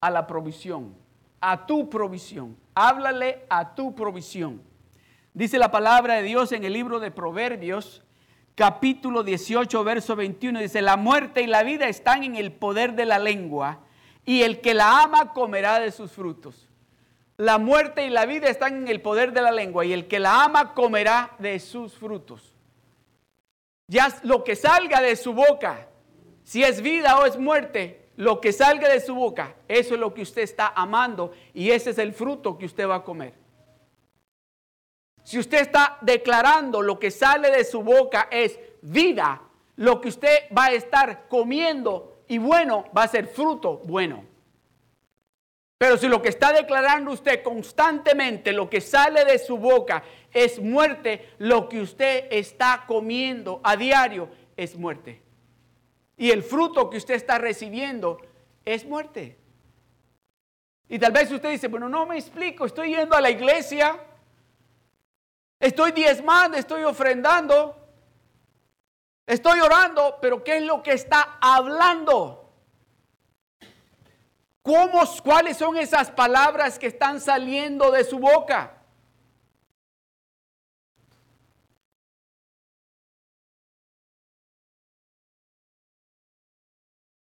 a 0.00 0.10
la 0.10 0.26
provisión, 0.26 0.94
a 1.40 1.66
tu 1.66 1.88
provisión, 1.88 2.56
háblale 2.74 3.46
a 3.48 3.74
tu 3.74 3.94
provisión. 3.94 4.62
Dice 5.32 5.58
la 5.58 5.70
palabra 5.70 6.14
de 6.14 6.24
Dios 6.24 6.52
en 6.52 6.64
el 6.64 6.74
libro 6.74 7.00
de 7.00 7.10
Proverbios, 7.10 8.02
capítulo 8.54 9.22
18, 9.22 9.82
verso 9.82 10.14
21, 10.14 10.60
dice, 10.60 10.82
la 10.82 10.98
muerte 10.98 11.40
y 11.40 11.46
la 11.46 11.62
vida 11.62 11.88
están 11.88 12.24
en 12.24 12.36
el 12.36 12.52
poder 12.52 12.94
de 12.94 13.06
la 13.06 13.18
lengua, 13.18 13.80
y 14.26 14.42
el 14.42 14.60
que 14.60 14.74
la 14.74 15.02
ama 15.02 15.32
comerá 15.32 15.80
de 15.80 15.90
sus 15.90 16.12
frutos. 16.12 16.68
La 17.38 17.56
muerte 17.56 18.06
y 18.06 18.10
la 18.10 18.26
vida 18.26 18.48
están 18.48 18.76
en 18.76 18.88
el 18.88 19.00
poder 19.00 19.32
de 19.32 19.40
la 19.40 19.52
lengua, 19.52 19.86
y 19.86 19.94
el 19.94 20.06
que 20.06 20.18
la 20.18 20.44
ama 20.44 20.74
comerá 20.74 21.34
de 21.38 21.58
sus 21.60 21.94
frutos. 21.94 22.51
Ya 23.92 24.08
lo 24.22 24.42
que 24.42 24.56
salga 24.56 25.02
de 25.02 25.16
su 25.16 25.34
boca, 25.34 25.86
si 26.44 26.64
es 26.64 26.80
vida 26.80 27.18
o 27.18 27.26
es 27.26 27.36
muerte, 27.36 28.08
lo 28.16 28.40
que 28.40 28.50
salga 28.50 28.88
de 28.88 29.02
su 29.02 29.14
boca, 29.14 29.54
eso 29.68 29.92
es 29.92 30.00
lo 30.00 30.14
que 30.14 30.22
usted 30.22 30.40
está 30.40 30.72
amando 30.74 31.32
y 31.52 31.70
ese 31.72 31.90
es 31.90 31.98
el 31.98 32.14
fruto 32.14 32.56
que 32.56 32.64
usted 32.64 32.88
va 32.88 32.94
a 32.94 33.04
comer. 33.04 33.34
Si 35.24 35.38
usted 35.38 35.60
está 35.60 35.98
declarando 36.00 36.80
lo 36.80 36.98
que 36.98 37.10
sale 37.10 37.50
de 37.50 37.64
su 37.64 37.82
boca 37.82 38.28
es 38.30 38.58
vida, 38.80 39.42
lo 39.76 40.00
que 40.00 40.08
usted 40.08 40.44
va 40.56 40.68
a 40.68 40.72
estar 40.72 41.28
comiendo 41.28 42.22
y 42.28 42.38
bueno 42.38 42.86
va 42.96 43.02
a 43.02 43.08
ser 43.08 43.26
fruto 43.26 43.82
bueno. 43.84 44.24
Pero 45.82 45.98
si 45.98 46.06
lo 46.06 46.22
que 46.22 46.28
está 46.28 46.52
declarando 46.52 47.10
usted 47.10 47.42
constantemente, 47.42 48.52
lo 48.52 48.70
que 48.70 48.80
sale 48.80 49.24
de 49.24 49.36
su 49.36 49.58
boca 49.58 50.04
es 50.32 50.60
muerte, 50.60 51.34
lo 51.38 51.68
que 51.68 51.80
usted 51.80 52.28
está 52.30 52.84
comiendo 52.86 53.60
a 53.64 53.74
diario 53.74 54.28
es 54.56 54.76
muerte. 54.76 55.20
Y 56.16 56.30
el 56.30 56.44
fruto 56.44 56.88
que 56.88 56.98
usted 56.98 57.14
está 57.14 57.38
recibiendo 57.38 58.20
es 58.64 58.84
muerte. 58.84 59.36
Y 60.88 61.00
tal 61.00 61.10
vez 61.10 61.32
usted 61.32 61.50
dice, 61.50 61.66
bueno, 61.66 61.88
no 61.88 62.06
me 62.06 62.16
explico, 62.16 62.64
estoy 62.64 62.94
yendo 62.94 63.16
a 63.16 63.20
la 63.20 63.30
iglesia, 63.30 63.98
estoy 65.58 65.90
diezmando, 65.90 66.58
estoy 66.58 66.84
ofrendando, 66.84 67.76
estoy 69.26 69.58
orando, 69.58 70.18
pero 70.22 70.44
¿qué 70.44 70.58
es 70.58 70.62
lo 70.62 70.80
que 70.80 70.92
está 70.92 71.38
hablando? 71.40 72.41
¿Cómo, 74.62 75.02
¿Cuáles 75.24 75.56
son 75.56 75.76
esas 75.76 76.10
palabras 76.10 76.78
que 76.78 76.86
están 76.86 77.20
saliendo 77.20 77.90
de 77.90 78.04
su 78.04 78.18
boca? 78.18 78.78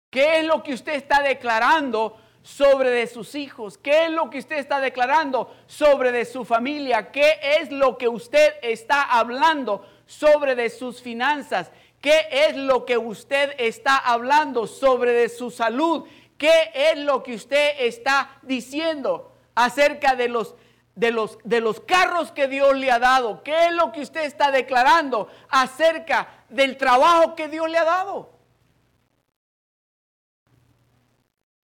¿Qué 0.09 0.39
es 0.39 0.45
lo 0.45 0.63
que 0.63 0.73
usted 0.73 0.93
está 0.93 1.21
declarando 1.21 2.17
sobre 2.41 2.89
de 2.91 3.07
sus 3.07 3.35
hijos? 3.35 3.77
¿Qué 3.77 4.05
es 4.05 4.11
lo 4.11 4.29
que 4.29 4.39
usted 4.39 4.57
está 4.57 4.79
declarando 4.79 5.53
sobre 5.67 6.13
de 6.13 6.23
su 6.23 6.45
familia? 6.45 7.11
¿Qué 7.11 7.39
es 7.59 7.71
lo 7.71 7.97
que 7.97 8.07
usted 8.07 8.53
está 8.61 9.03
hablando 9.03 9.85
sobre 10.05 10.55
de 10.55 10.69
sus 10.69 11.01
finanzas? 11.01 11.71
¿Qué 11.99 12.29
es 12.31 12.55
lo 12.55 12.85
que 12.85 12.97
usted 12.97 13.53
está 13.57 13.97
hablando 13.97 14.65
sobre 14.65 15.11
de 15.11 15.27
su 15.27 15.51
salud? 15.51 16.07
¿Qué 16.37 16.71
es 16.73 16.97
lo 16.99 17.23
que 17.23 17.35
usted 17.35 17.75
está 17.79 18.39
diciendo 18.43 19.31
acerca 19.55 20.15
de 20.15 20.29
los, 20.29 20.55
de 20.95 21.11
los, 21.11 21.39
de 21.43 21.61
los 21.61 21.79
carros 21.79 22.31
que 22.31 22.47
Dios 22.47 22.75
le 22.75 22.91
ha 22.91 22.99
dado? 22.99 23.43
¿Qué 23.43 23.67
es 23.67 23.71
lo 23.73 23.91
que 23.91 24.01
usted 24.01 24.23
está 24.23 24.51
declarando 24.51 25.27
acerca 25.49 26.27
del 26.49 26.77
trabajo 26.77 27.35
que 27.35 27.47
Dios 27.47 27.69
le 27.69 27.77
ha 27.77 27.85
dado? 27.85 28.37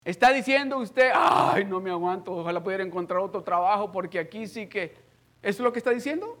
Está 0.03 0.31
diciendo 0.31 0.77
usted, 0.77 1.11
ay, 1.13 1.65
no 1.65 1.81
me 1.81 1.91
aguanto, 1.91 2.31
ojalá 2.33 2.63
pudiera 2.63 2.83
encontrar 2.83 3.19
otro 3.19 3.43
trabajo 3.43 3.91
porque 3.91 4.19
aquí 4.19 4.47
sí 4.47 4.67
que... 4.67 4.95
¿Eso 5.41 5.57
es 5.57 5.59
lo 5.59 5.71
que 5.71 5.79
está 5.79 5.91
diciendo? 5.91 6.37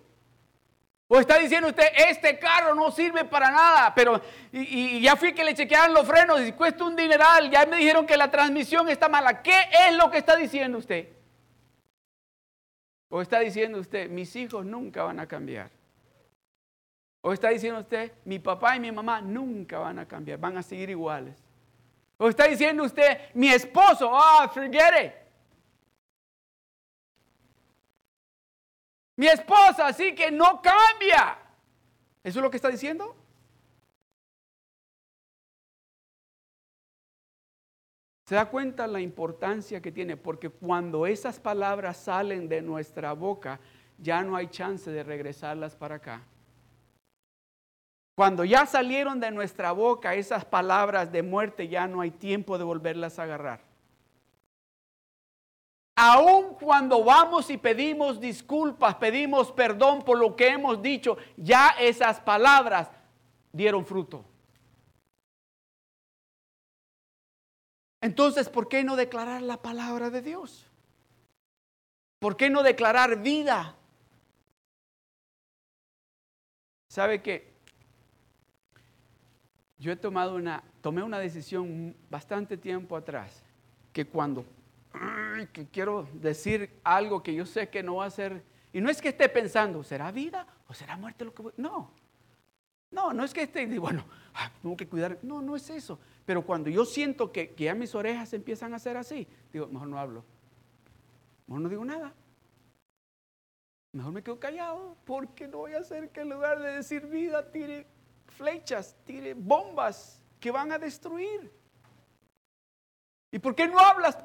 O 1.11 1.19
está 1.19 1.39
diciendo 1.39 1.69
usted, 1.69 1.87
este 2.07 2.37
carro 2.37 2.75
no 2.75 2.91
sirve 2.91 3.25
para 3.25 3.49
nada, 3.49 3.95
pero 3.95 4.21
y, 4.51 5.01
ya 5.01 5.15
fui 5.15 5.33
que 5.33 5.43
le 5.43 5.55
chequearon 5.55 5.91
los 5.91 6.05
frenos 6.07 6.39
y 6.41 6.51
cuesta 6.51 6.83
un 6.83 6.95
dineral, 6.95 7.49
ya 7.49 7.65
me 7.65 7.77
dijeron 7.77 8.05
que 8.05 8.15
la 8.15 8.29
transmisión 8.29 8.87
está 8.89 9.09
mala. 9.09 9.41
¿Qué 9.41 9.55
es 9.87 9.95
lo 9.95 10.11
que 10.11 10.19
está 10.19 10.35
diciendo 10.35 10.77
usted? 10.77 11.09
O 13.09 13.23
está 13.23 13.39
diciendo 13.39 13.79
usted, 13.79 14.07
mis 14.07 14.35
hijos 14.35 14.63
nunca 14.63 15.01
van 15.01 15.19
a 15.19 15.27
cambiar. 15.27 15.71
O 17.21 17.33
está 17.33 17.49
diciendo 17.49 17.79
usted, 17.79 18.11
mi 18.25 18.37
papá 18.37 18.75
y 18.75 18.79
mi 18.79 18.91
mamá 18.91 19.19
nunca 19.19 19.79
van 19.79 19.97
a 19.97 20.07
cambiar, 20.07 20.37
van 20.37 20.59
a 20.59 20.61
seguir 20.61 20.91
iguales. 20.91 21.43
O 22.17 22.29
está 22.29 22.45
diciendo 22.45 22.83
usted, 22.83 23.33
mi 23.33 23.49
esposo, 23.49 24.11
ah, 24.13 24.47
forget 24.53 25.05
it. 25.05 25.11
Mi 29.19 29.27
esposa, 29.27 29.87
así 29.87 30.15
que 30.15 30.31
no 30.31 30.61
cambia. 30.61 31.37
¿Eso 32.23 32.39
es 32.39 32.41
lo 32.41 32.49
que 32.49 32.55
está 32.55 32.69
diciendo? 32.69 33.17
¿Se 38.25 38.35
da 38.35 38.45
cuenta 38.45 38.87
la 38.87 39.01
importancia 39.01 39.81
que 39.81 39.91
tiene? 39.91 40.15
Porque 40.15 40.49
cuando 40.49 41.05
esas 41.05 41.37
palabras 41.37 41.97
salen 41.97 42.47
de 42.47 42.61
nuestra 42.61 43.11
boca, 43.11 43.59
ya 43.97 44.23
no 44.23 44.37
hay 44.37 44.47
chance 44.47 44.89
de 44.89 45.03
regresarlas 45.03 45.75
para 45.75 45.95
acá. 45.95 46.21
Cuando 48.15 48.45
ya 48.45 48.65
salieron 48.65 49.19
de 49.19 49.31
nuestra 49.31 49.73
boca 49.73 50.15
esas 50.15 50.45
palabras 50.45 51.11
de 51.11 51.23
muerte, 51.23 51.67
ya 51.67 51.87
no 51.87 51.99
hay 51.99 52.11
tiempo 52.11 52.57
de 52.57 52.63
volverlas 52.63 53.19
a 53.19 53.23
agarrar. 53.23 53.68
Aun 56.01 56.53
cuando 56.53 57.03
vamos 57.03 57.49
y 57.49 57.57
pedimos 57.57 58.21
disculpas, 58.21 58.95
pedimos 58.95 59.51
perdón 59.51 60.01
por 60.01 60.17
lo 60.17 60.33
que 60.33 60.47
hemos 60.47 60.81
dicho, 60.81 61.17
ya 61.35 61.71
esas 61.77 62.21
palabras 62.21 62.89
dieron 63.51 63.85
fruto. 63.85 64.23
Entonces, 67.99 68.47
¿por 68.47 68.69
qué 68.69 68.81
no 68.81 68.95
declarar 68.95 69.41
la 69.41 69.57
palabra 69.57 70.09
de 70.09 70.21
Dios? 70.21 70.65
¿Por 72.19 72.37
qué 72.37 72.49
no 72.49 72.63
declarar 72.63 73.21
vida? 73.21 73.75
¿Sabe 76.87 77.21
qué? 77.21 77.51
Yo 79.77 79.91
he 79.91 79.97
tomado 79.97 80.35
una, 80.35 80.63
tomé 80.79 81.03
una 81.03 81.19
decisión 81.19 81.93
bastante 82.09 82.55
tiempo 82.55 82.95
atrás, 82.95 83.43
que 83.91 84.05
cuando 84.05 84.45
que 85.51 85.67
quiero 85.67 86.07
decir 86.13 86.79
algo 86.83 87.21
que 87.23 87.33
yo 87.33 87.45
sé 87.45 87.69
que 87.69 87.83
no 87.83 87.97
va 87.97 88.05
a 88.05 88.11
ser. 88.11 88.43
Y 88.73 88.81
no 88.81 88.89
es 88.89 89.01
que 89.01 89.09
esté 89.09 89.29
pensando, 89.29 89.83
¿será 89.83 90.11
vida 90.11 90.45
o 90.67 90.73
será 90.73 90.97
muerte 90.97 91.25
lo 91.25 91.33
que 91.33 91.41
voy? 91.41 91.53
No. 91.57 91.91
No, 92.91 93.13
no 93.13 93.23
es 93.23 93.33
que 93.33 93.43
esté, 93.43 93.67
bueno, 93.77 94.03
ah, 94.33 94.51
tengo 94.61 94.75
que 94.75 94.87
cuidar. 94.87 95.19
No, 95.21 95.41
no 95.41 95.55
es 95.55 95.69
eso. 95.69 95.99
Pero 96.25 96.43
cuando 96.43 96.69
yo 96.69 96.85
siento 96.85 97.31
que, 97.31 97.51
que 97.51 97.65
ya 97.65 97.75
mis 97.75 97.93
orejas 97.93 98.33
empiezan 98.33 98.73
a 98.73 98.77
hacer 98.77 98.97
así, 98.97 99.27
digo, 99.53 99.67
mejor 99.67 99.87
no 99.87 99.99
hablo. 99.99 100.25
Mejor 101.47 101.61
no 101.61 101.69
digo 101.69 101.85
nada. 101.85 102.13
Mejor 103.91 104.11
me 104.11 104.23
quedo 104.23 104.39
callado 104.39 104.95
porque 105.05 105.47
no 105.47 105.59
voy 105.59 105.73
a 105.73 105.79
hacer 105.79 106.09
que 106.09 106.21
en 106.21 106.29
lugar 106.29 106.59
de 106.59 106.75
decir 106.75 107.07
vida 107.07 107.51
tire 107.51 107.87
flechas, 108.27 108.95
tire 109.05 109.33
bombas 109.33 110.23
que 110.39 110.51
van 110.51 110.71
a 110.71 110.77
destruir. 110.77 111.51
¿Y 113.31 113.39
por 113.39 113.55
qué 113.55 113.67
no 113.67 113.79
hablas? 113.79 114.17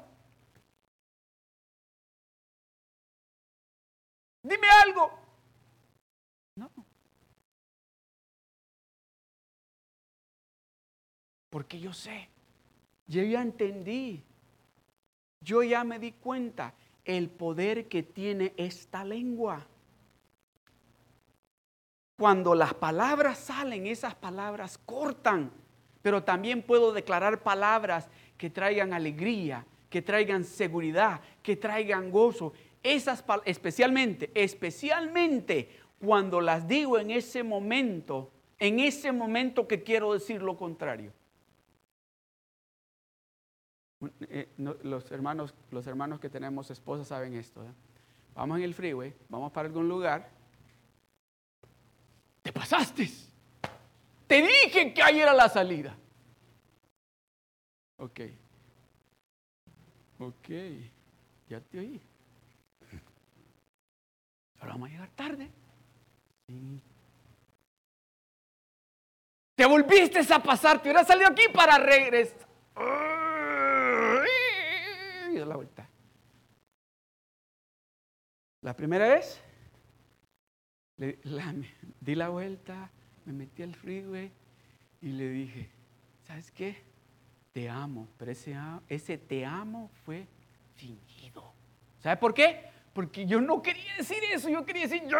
Dime 4.45 4.67
algo. 4.83 5.11
No. 6.55 6.69
Porque 11.49 11.79
yo 11.79 11.93
sé, 11.93 12.29
yo 13.07 13.23
ya 13.23 13.41
entendí, 13.41 14.23
yo 15.41 15.63
ya 15.63 15.83
me 15.83 15.97
di 15.97 16.11
cuenta 16.11 16.75
el 17.05 17.29
poder 17.29 17.87
que 17.87 18.03
tiene 18.03 18.53
esta 18.55 19.03
lengua. 19.03 19.65
Cuando 22.19 22.53
las 22.53 22.75
palabras 22.75 23.39
salen, 23.39 23.87
esas 23.87 24.13
palabras 24.13 24.77
cortan, 24.77 25.51
pero 26.03 26.23
también 26.23 26.61
puedo 26.61 26.93
declarar 26.93 27.41
palabras 27.41 28.09
que 28.37 28.51
traigan 28.51 28.93
alegría, 28.93 29.65
que 29.89 30.03
traigan 30.03 30.43
seguridad, 30.43 31.19
que 31.41 31.55
traigan 31.55 32.11
gozo 32.11 32.53
esas 32.85 33.23
especialmente, 33.45 34.31
especialmente 34.35 35.69
cuando 35.99 36.39
las 36.39 36.67
digo 36.67 36.99
en 36.99 37.09
ese 37.09 37.43
momento, 37.43 38.31
en 38.59 38.79
ese 38.79 39.11
momento 39.11 39.67
que 39.67 39.83
quiero 39.83 40.13
decir 40.13 40.41
lo 40.41 40.55
contrario. 40.55 41.11
Eh, 44.29 44.49
los, 44.57 45.11
hermanos, 45.11 45.55
los 45.71 45.87
hermanos 45.87 46.19
que 46.19 46.29
tenemos 46.29 46.69
esposas 46.69 47.07
saben 47.07 47.33
esto. 47.33 47.63
¿eh? 47.63 47.71
Vamos 48.35 48.57
en 48.59 48.63
el 48.65 48.73
freeway, 48.73 49.13
vamos 49.29 49.51
para 49.51 49.67
algún 49.67 49.89
lugar. 49.89 50.29
Te 52.43 52.53
pasaste. 52.53 53.09
Te 54.27 54.41
dije 54.41 54.93
que 54.93 55.01
ahí 55.01 55.19
era 55.19 55.33
la 55.33 55.49
salida. 55.49 55.97
Ok. 57.97 58.19
Ok. 60.19 60.49
Ya 61.49 61.59
te 61.61 61.79
oí. 61.79 62.01
Pero 64.65 64.73
vamos 64.73 64.89
a 64.89 64.93
llegar 64.93 65.09
tarde. 65.11 65.51
Te 69.53 69.63
volviste 69.63 70.33
a 70.33 70.41
pasar, 70.41 70.81
te 70.81 70.89
hubieras 70.89 71.05
salido 71.05 71.29
aquí 71.29 71.43
para 71.53 71.77
regresar. 71.77 72.47
Y 75.31 75.37
la 75.37 75.55
vuelta. 75.55 75.87
La 78.61 78.75
primera 78.75 79.07
vez, 79.07 79.39
di 80.97 82.15
la 82.15 82.29
vuelta, 82.29 82.89
me 83.25 83.33
metí 83.33 83.61
al 83.61 83.75
freeway 83.75 84.31
y 84.99 85.09
le 85.09 85.29
dije, 85.29 85.69
¿sabes 86.23 86.49
qué? 86.49 86.81
Te 87.51 87.69
amo, 87.69 88.07
pero 88.17 88.31
ese, 88.31 88.57
ese 88.89 89.19
te 89.19 89.45
amo 89.45 89.91
fue 90.03 90.25
fingido. 90.73 91.53
¿Sabes 91.99 92.17
por 92.17 92.33
qué? 92.33 92.73
Porque 92.95 93.25
yo 93.25 93.41
no 93.41 93.61
quería 93.61 93.97
decir 93.97 94.23
eso, 94.31 94.47
yo 94.47 94.65
quería 94.65 94.83
decir 94.83 95.05
yo. 95.05 95.17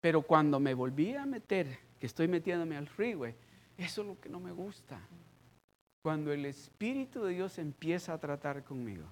Pero 0.00 0.22
cuando 0.22 0.58
me 0.58 0.72
volví 0.72 1.14
a 1.14 1.26
meter, 1.26 1.78
que 2.00 2.06
estoy 2.06 2.28
metiéndome 2.28 2.78
al 2.78 2.88
freeway, 2.88 3.34
eso 3.76 4.00
es 4.00 4.08
lo 4.08 4.18
que 4.18 4.30
no 4.30 4.40
me 4.40 4.52
gusta. 4.52 4.98
Cuando 6.02 6.32
el 6.32 6.46
Espíritu 6.46 7.24
de 7.24 7.34
Dios 7.34 7.58
empieza 7.58 8.14
a 8.14 8.18
tratar 8.18 8.64
conmigo. 8.64 9.04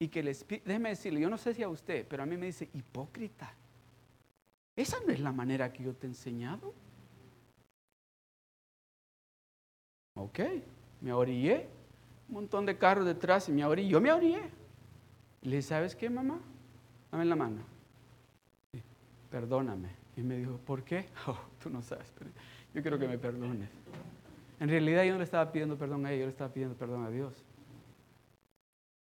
Y 0.00 0.08
que 0.08 0.18
el 0.18 0.28
Espíritu, 0.28 0.66
déjeme 0.66 0.88
decirle, 0.88 1.20
yo 1.20 1.30
no 1.30 1.38
sé 1.38 1.54
si 1.54 1.62
a 1.62 1.68
usted, 1.68 2.04
pero 2.08 2.24
a 2.24 2.26
mí 2.26 2.36
me 2.36 2.46
dice 2.46 2.68
hipócrita. 2.74 3.54
Esa 4.74 4.98
no 5.06 5.12
es 5.12 5.20
la 5.20 5.30
manera 5.30 5.72
que 5.72 5.84
yo 5.84 5.94
te 5.94 6.08
he 6.08 6.10
enseñado. 6.10 6.74
Ok, 10.14 10.40
me 11.00 11.12
orillé, 11.12 11.68
un 12.28 12.34
montón 12.34 12.66
de 12.66 12.76
carros 12.76 13.04
detrás 13.04 13.48
y 13.48 13.52
me 13.52 13.64
orillé. 13.64 13.88
Yo 13.88 14.00
me 14.00 14.12
orillé. 14.12 14.42
le 15.42 15.50
dije, 15.50 15.62
¿sabes 15.62 15.94
qué, 15.94 16.08
mamá? 16.08 16.40
Dame 17.10 17.24
la 17.24 17.36
mano. 17.36 17.62
Perdóname. 19.30 19.90
Y 20.16 20.22
me 20.22 20.36
dijo, 20.36 20.58
¿por 20.58 20.82
qué? 20.82 21.06
Oh, 21.26 21.38
tú 21.62 21.70
no 21.70 21.82
sabes, 21.82 22.12
yo 22.72 22.82
quiero 22.82 22.98
que 22.98 23.08
me 23.08 23.18
perdones. 23.18 23.68
En 24.60 24.68
realidad 24.68 25.04
yo 25.04 25.12
no 25.12 25.18
le 25.18 25.24
estaba 25.24 25.50
pidiendo 25.52 25.76
perdón 25.76 26.06
a 26.06 26.12
ella, 26.12 26.20
yo 26.20 26.26
le 26.26 26.32
estaba 26.32 26.52
pidiendo 26.52 26.76
perdón 26.76 27.04
a 27.04 27.10
Dios. 27.10 27.44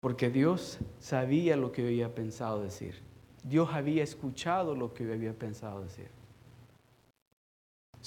Porque 0.00 0.30
Dios 0.30 0.78
sabía 1.00 1.56
lo 1.56 1.72
que 1.72 1.82
yo 1.82 1.88
había 1.88 2.14
pensado 2.14 2.62
decir. 2.62 3.02
Dios 3.42 3.70
había 3.72 4.02
escuchado 4.02 4.74
lo 4.74 4.94
que 4.94 5.06
yo 5.06 5.12
había 5.12 5.32
pensado 5.32 5.82
decir. 5.82 6.08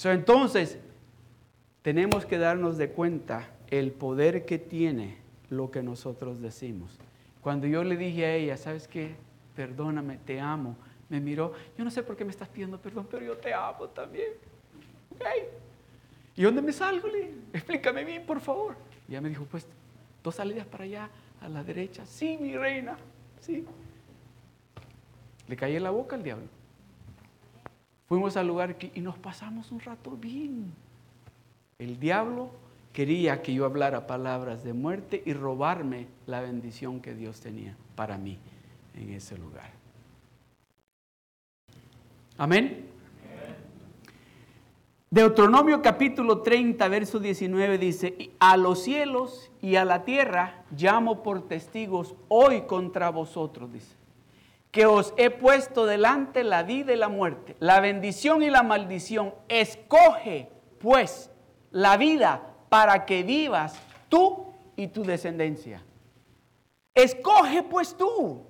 entonces, 0.04 0.78
tenemos 1.82 2.24
que 2.24 2.38
darnos 2.38 2.78
de 2.78 2.90
cuenta 2.90 3.48
el 3.72 3.90
poder 3.90 4.44
que 4.44 4.58
tiene 4.58 5.16
lo 5.48 5.70
que 5.70 5.82
nosotros 5.82 6.42
decimos. 6.42 6.98
Cuando 7.40 7.66
yo 7.66 7.82
le 7.82 7.96
dije 7.96 8.26
a 8.26 8.34
ella, 8.34 8.56
¿sabes 8.58 8.86
qué? 8.86 9.14
Perdóname, 9.56 10.18
te 10.18 10.38
amo. 10.38 10.76
Me 11.08 11.20
miró, 11.20 11.54
yo 11.78 11.82
no 11.82 11.90
sé 11.90 12.02
por 12.02 12.14
qué 12.14 12.24
me 12.24 12.32
estás 12.32 12.48
pidiendo 12.48 12.78
perdón, 12.78 13.08
pero 13.10 13.24
yo 13.24 13.36
te 13.38 13.52
amo 13.54 13.88
también. 13.88 14.32
¿Y 16.36 16.42
dónde 16.42 16.60
me 16.60 16.70
salgo? 16.70 17.08
Le 17.08 17.30
explícame 17.54 18.04
bien, 18.04 18.26
por 18.26 18.40
favor. 18.40 18.76
Y 19.08 19.12
ella 19.12 19.22
me 19.22 19.30
dijo, 19.30 19.46
pues, 19.46 19.66
dos 20.22 20.34
salidas 20.34 20.66
para 20.66 20.84
allá, 20.84 21.10
a 21.40 21.48
la 21.48 21.64
derecha. 21.64 22.04
Sí, 22.04 22.36
mi 22.38 22.54
reina, 22.54 22.98
sí. 23.40 23.64
Le 25.48 25.56
caí 25.56 25.76
en 25.76 25.82
la 25.82 25.90
boca 25.90 26.14
al 26.14 26.22
diablo. 26.22 26.46
Fuimos 28.06 28.36
al 28.36 28.46
lugar 28.46 28.76
y 28.94 29.00
nos 29.00 29.16
pasamos 29.16 29.72
un 29.72 29.80
rato 29.80 30.10
bien. 30.10 30.74
El 31.78 31.98
diablo 31.98 32.50
quería 32.92 33.42
que 33.42 33.54
yo 33.54 33.64
hablara 33.64 34.06
palabras 34.06 34.62
de 34.64 34.72
muerte 34.72 35.22
y 35.24 35.32
robarme 35.32 36.08
la 36.26 36.40
bendición 36.40 37.00
que 37.00 37.14
Dios 37.14 37.40
tenía 37.40 37.76
para 37.94 38.18
mí 38.18 38.38
en 38.94 39.10
ese 39.10 39.36
lugar. 39.38 39.70
Amén. 42.38 42.88
Deuteronomio 45.10 45.82
capítulo 45.82 46.40
30, 46.40 46.88
verso 46.88 47.18
19 47.18 47.76
dice, 47.76 48.30
a 48.38 48.56
los 48.56 48.82
cielos 48.82 49.50
y 49.60 49.76
a 49.76 49.84
la 49.84 50.04
tierra 50.04 50.64
llamo 50.74 51.22
por 51.22 51.46
testigos 51.46 52.14
hoy 52.28 52.62
contra 52.62 53.10
vosotros, 53.10 53.70
dice, 53.70 53.94
que 54.70 54.86
os 54.86 55.12
he 55.18 55.28
puesto 55.28 55.84
delante 55.84 56.44
la 56.44 56.62
vida 56.62 56.94
y 56.94 56.96
la 56.96 57.10
muerte, 57.10 57.56
la 57.60 57.80
bendición 57.80 58.42
y 58.42 58.48
la 58.48 58.62
maldición. 58.62 59.34
Escoge, 59.50 60.48
pues, 60.78 61.30
la 61.70 61.98
vida 61.98 62.51
para 62.72 63.04
que 63.04 63.22
vivas 63.22 63.78
tú 64.08 64.46
y 64.76 64.86
tu 64.86 65.04
descendencia. 65.04 65.82
Escoge, 66.94 67.62
pues, 67.64 67.94
tú, 67.94 68.46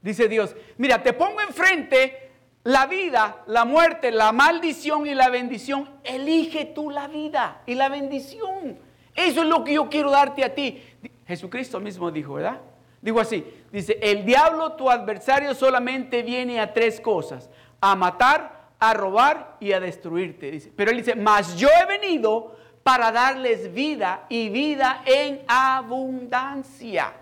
dice 0.00 0.26
Dios. 0.26 0.56
Mira, 0.78 1.02
te 1.02 1.12
pongo 1.12 1.42
enfrente 1.42 2.30
la 2.64 2.86
vida, 2.86 3.42
la 3.46 3.66
muerte, 3.66 4.10
la 4.10 4.32
maldición 4.32 5.06
y 5.06 5.12
la 5.14 5.28
bendición. 5.28 5.86
Elige 6.02 6.64
tú 6.64 6.88
la 6.88 7.08
vida 7.08 7.60
y 7.66 7.74
la 7.74 7.90
bendición. 7.90 8.78
Eso 9.14 9.42
es 9.42 9.46
lo 9.46 9.62
que 9.64 9.74
yo 9.74 9.90
quiero 9.90 10.12
darte 10.12 10.46
a 10.46 10.54
ti. 10.54 10.82
Jesucristo 11.26 11.78
mismo 11.78 12.10
dijo, 12.10 12.32
¿verdad? 12.32 12.62
Digo 13.02 13.20
así, 13.20 13.44
dice, 13.70 13.98
el 14.00 14.24
diablo, 14.24 14.72
tu 14.72 14.88
adversario, 14.88 15.54
solamente 15.54 16.22
viene 16.22 16.58
a 16.58 16.72
tres 16.72 17.02
cosas, 17.02 17.50
a 17.82 17.94
matar, 17.94 18.70
a 18.78 18.94
robar 18.94 19.58
y 19.60 19.72
a 19.72 19.80
destruirte. 19.80 20.52
Dice. 20.52 20.72
Pero 20.74 20.90
él 20.90 20.96
dice, 20.96 21.14
mas 21.14 21.54
yo 21.58 21.68
he 21.68 21.84
venido 21.84 22.56
para 22.82 23.12
darles 23.12 23.72
vida 23.72 24.26
y 24.28 24.48
vida 24.48 25.02
en 25.04 25.42
abundancia. 25.46 27.12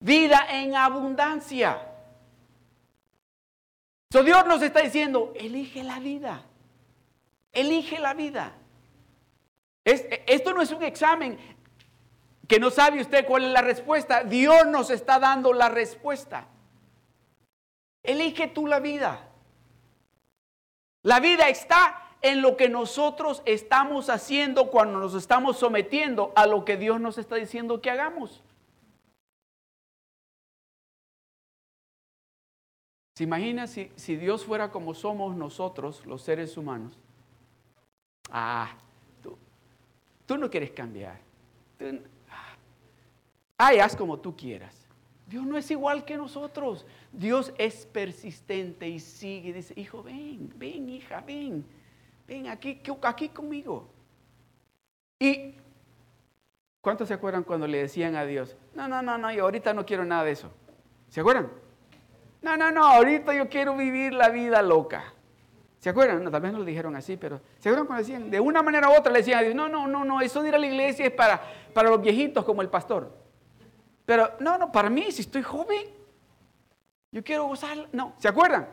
Vida 0.00 0.46
en 0.50 0.74
abundancia. 0.76 1.78
So 4.10 4.22
Dios 4.22 4.46
nos 4.46 4.62
está 4.62 4.80
diciendo, 4.80 5.32
elige 5.36 5.82
la 5.82 5.98
vida. 5.98 6.42
Elige 7.52 7.98
la 7.98 8.14
vida. 8.14 8.52
esto 9.84 10.52
no 10.52 10.62
es 10.62 10.70
un 10.70 10.82
examen 10.82 11.38
que 12.46 12.58
no 12.58 12.70
sabe 12.70 13.00
usted 13.00 13.26
cuál 13.26 13.44
es 13.44 13.52
la 13.52 13.60
respuesta. 13.60 14.24
Dios 14.24 14.66
nos 14.66 14.90
está 14.90 15.18
dando 15.18 15.52
la 15.52 15.68
respuesta. 15.68 16.46
Elige 18.02 18.48
tú 18.48 18.66
la 18.66 18.80
vida. 18.80 19.28
La 21.02 21.20
vida 21.20 21.48
está 21.48 21.97
en 22.22 22.42
lo 22.42 22.56
que 22.56 22.68
nosotros 22.68 23.42
estamos 23.44 24.10
haciendo 24.10 24.70
cuando 24.70 24.98
nos 24.98 25.14
estamos 25.14 25.58
sometiendo 25.58 26.32
a 26.34 26.46
lo 26.46 26.64
que 26.64 26.76
Dios 26.76 27.00
nos 27.00 27.18
está 27.18 27.36
diciendo 27.36 27.80
que 27.80 27.90
hagamos. 27.90 28.42
¿Se 33.14 33.24
imagina 33.24 33.66
si, 33.66 33.90
Dios 34.16 34.44
fuera 34.44 34.70
como 34.70 34.94
somos 34.94 35.34
nosotros, 35.34 36.06
los 36.06 36.22
seres 36.22 36.56
humanos? 36.56 36.96
Ah, 38.30 38.76
tú, 40.26 40.38
no 40.38 40.48
quieres 40.48 40.70
cambiar. 40.70 41.18
ah, 43.58 43.70
haz 43.82 43.96
como 43.96 44.18
tú 44.20 44.36
quieras. 44.36 44.86
Dios 45.26 45.44
no 45.44 45.58
es 45.58 45.70
igual 45.70 46.04
que 46.04 46.16
nosotros. 46.16 46.86
Dios 47.12 47.52
es 47.58 47.86
persistente 47.86 48.88
y 48.88 49.00
sigue. 49.00 49.52
Dice, 49.52 49.74
hijo, 49.76 50.02
ven, 50.02 50.52
ven, 50.56 50.88
hija, 50.88 51.20
ven. 51.20 51.64
Ven 52.28 52.46
aquí, 52.48 52.80
aquí 53.02 53.30
conmigo. 53.30 53.88
Y 55.18 55.54
¿cuántos 56.82 57.08
se 57.08 57.14
acuerdan 57.14 57.42
cuando 57.42 57.66
le 57.66 57.78
decían 57.78 58.14
a 58.14 58.24
Dios, 58.24 58.54
no, 58.74 58.86
no, 58.86 59.02
no, 59.02 59.16
no, 59.16 59.32
yo 59.32 59.44
ahorita 59.44 59.72
no 59.72 59.86
quiero 59.86 60.04
nada 60.04 60.24
de 60.24 60.32
eso? 60.32 60.52
¿Se 61.08 61.20
acuerdan? 61.20 61.50
No, 62.42 62.56
no, 62.56 62.70
no, 62.70 62.84
ahorita 62.84 63.34
yo 63.34 63.48
quiero 63.48 63.74
vivir 63.76 64.12
la 64.12 64.28
vida 64.28 64.60
loca. 64.60 65.14
¿Se 65.80 65.88
acuerdan? 65.88 66.22
No, 66.22 66.30
tal 66.30 66.42
vez 66.42 66.52
no 66.52 66.58
lo 66.58 66.64
dijeron 66.64 66.94
así, 66.96 67.16
pero 67.16 67.40
¿se 67.58 67.70
acuerdan 67.70 67.86
cuando 67.86 68.02
decían? 68.04 68.30
De 68.30 68.40
una 68.40 68.62
manera 68.62 68.90
u 68.90 68.92
otra 68.92 69.10
le 69.10 69.20
decían 69.20 69.38
a 69.38 69.42
Dios, 69.42 69.54
no, 69.54 69.68
no, 69.68 69.86
no, 69.86 70.04
no, 70.04 70.20
eso 70.20 70.42
de 70.42 70.50
ir 70.50 70.54
a 70.54 70.58
la 70.58 70.66
iglesia 70.66 71.06
es 71.06 71.12
para, 71.12 71.40
para 71.72 71.88
los 71.88 72.00
viejitos 72.00 72.44
como 72.44 72.60
el 72.60 72.68
pastor. 72.68 73.16
Pero 74.04 74.32
no, 74.38 74.58
no, 74.58 74.70
para 74.70 74.90
mí, 74.90 75.10
si 75.10 75.22
estoy 75.22 75.42
joven, 75.42 75.86
yo 77.10 77.24
quiero 77.24 77.46
gozar. 77.46 77.88
No, 77.92 78.12
¿se 78.18 78.28
acuerdan? 78.28 78.68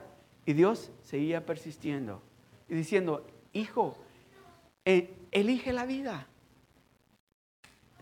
Y 0.45 0.53
Dios 0.53 0.91
seguía 1.03 1.45
persistiendo 1.45 2.21
y 2.67 2.75
diciendo, 2.75 3.25
hijo, 3.55 3.97
eh, 4.83 5.13
elige 5.31 5.73
la 5.73 5.85
vida. 5.85 6.27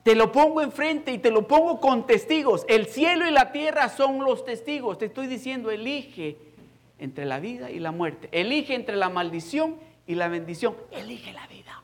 Te 0.03 0.15
lo 0.15 0.33
pongo 0.33 0.61
enfrente 0.61 1.13
y 1.13 1.17
te 1.17 1.31
lo 1.31 1.47
pongo 1.47 1.79
con 1.79 2.05
testigos. 2.05 2.65
El 2.67 2.87
cielo 2.87 3.25
y 3.25 3.31
la 3.31 3.53
tierra 3.53 3.87
son 3.87 4.19
los 4.19 4.43
testigos. 4.43 4.97
Te 4.97 5.05
estoy 5.05 5.27
diciendo, 5.27 5.71
elige 5.71 6.37
entre 6.99 7.23
la 7.25 7.39
vida 7.39 7.71
y 7.71 7.79
la 7.79 7.91
muerte. 7.91 8.27
Elige 8.33 8.75
entre 8.75 8.97
la 8.97 9.09
maldición 9.09 9.79
y 10.05 10.15
la 10.15 10.27
bendición. 10.27 10.75
Elige 10.91 11.31
la 11.31 11.47
vida. 11.47 11.81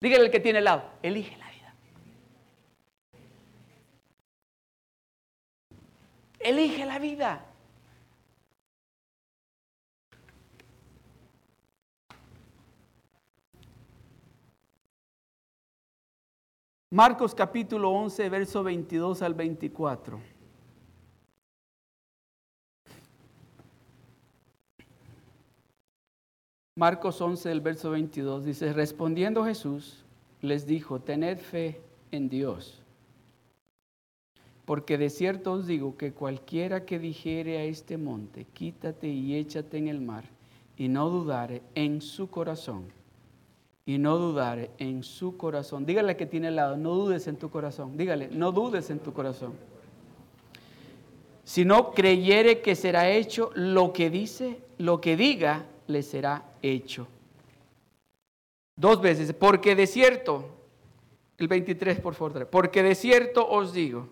Dígale 0.00 0.26
al 0.26 0.30
que 0.30 0.40
tiene 0.40 0.60
el 0.60 0.64
lado, 0.64 0.84
elige 1.02 1.36
la 1.36 1.50
vida. 1.50 1.74
Elige 6.38 6.86
la 6.86 6.98
vida. 6.98 7.47
Marcos 16.90 17.34
capítulo 17.34 17.90
11, 17.90 18.30
verso 18.30 18.62
22 18.62 19.20
al 19.20 19.34
24. 19.34 20.18
Marcos 26.76 27.20
11, 27.20 27.52
el 27.52 27.60
verso 27.60 27.90
22 27.90 28.46
dice, 28.46 28.72
respondiendo 28.72 29.44
Jesús, 29.44 30.02
les 30.40 30.66
dijo, 30.66 30.98
tened 31.00 31.36
fe 31.36 31.78
en 32.10 32.30
Dios, 32.30 32.80
porque 34.64 34.96
de 34.96 35.10
cierto 35.10 35.52
os 35.52 35.66
digo 35.66 35.98
que 35.98 36.12
cualquiera 36.12 36.86
que 36.86 36.98
dijere 36.98 37.58
a 37.58 37.64
este 37.64 37.98
monte, 37.98 38.46
quítate 38.54 39.08
y 39.08 39.34
échate 39.34 39.76
en 39.76 39.88
el 39.88 40.00
mar, 40.00 40.24
y 40.78 40.88
no 40.88 41.10
dudare 41.10 41.60
en 41.74 42.00
su 42.00 42.30
corazón, 42.30 42.86
y 43.88 43.96
no 43.96 44.18
dudar 44.18 44.68
en 44.76 45.02
su 45.02 45.38
corazón. 45.38 45.86
Dígale 45.86 46.14
que 46.14 46.26
tiene 46.26 46.48
al 46.48 46.56
lado, 46.56 46.76
no 46.76 46.94
dudes 46.94 47.26
en 47.26 47.36
tu 47.36 47.48
corazón. 47.48 47.96
Dígale, 47.96 48.28
no 48.28 48.52
dudes 48.52 48.90
en 48.90 48.98
tu 48.98 49.14
corazón. 49.14 49.54
Si 51.42 51.64
no 51.64 51.92
creyere 51.92 52.60
que 52.60 52.74
será 52.74 53.08
hecho 53.08 53.50
lo 53.54 53.94
que 53.94 54.10
dice, 54.10 54.60
lo 54.76 55.00
que 55.00 55.16
diga, 55.16 55.64
le 55.86 56.02
será 56.02 56.44
hecho. 56.60 57.08
Dos 58.76 59.00
veces, 59.00 59.32
porque 59.32 59.74
de 59.74 59.86
cierto, 59.86 60.44
el 61.38 61.48
23 61.48 61.98
por 62.00 62.14
favor, 62.14 62.46
porque 62.48 62.82
de 62.82 62.94
cierto 62.94 63.48
os 63.48 63.72
digo, 63.72 64.06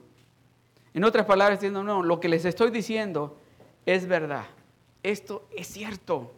en 0.94 1.04
otras 1.04 1.26
palabras, 1.26 1.60
diciendo, 1.60 1.84
no, 1.84 2.02
lo 2.02 2.18
que 2.18 2.30
les 2.30 2.46
estoy 2.46 2.70
diciendo 2.70 3.36
es 3.84 4.08
verdad. 4.08 4.46
Esto 5.02 5.46
es 5.54 5.66
cierto, 5.66 6.32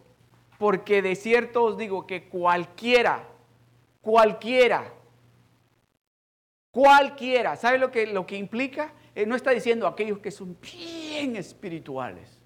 porque 0.58 1.00
de 1.02 1.14
cierto 1.14 1.62
os 1.62 1.78
digo 1.78 2.06
que 2.06 2.28
cualquiera, 2.28 3.24
cualquiera, 4.02 4.92
cualquiera, 6.72 7.56
¿sabe 7.56 7.78
lo 7.78 7.92
que, 7.92 8.06
lo 8.08 8.26
que 8.26 8.36
implica? 8.36 8.92
Eh, 9.14 9.24
no 9.24 9.36
está 9.36 9.52
diciendo 9.52 9.86
aquellos 9.86 10.18
que 10.18 10.32
son 10.32 10.58
bien 10.60 11.36
espirituales. 11.36 12.42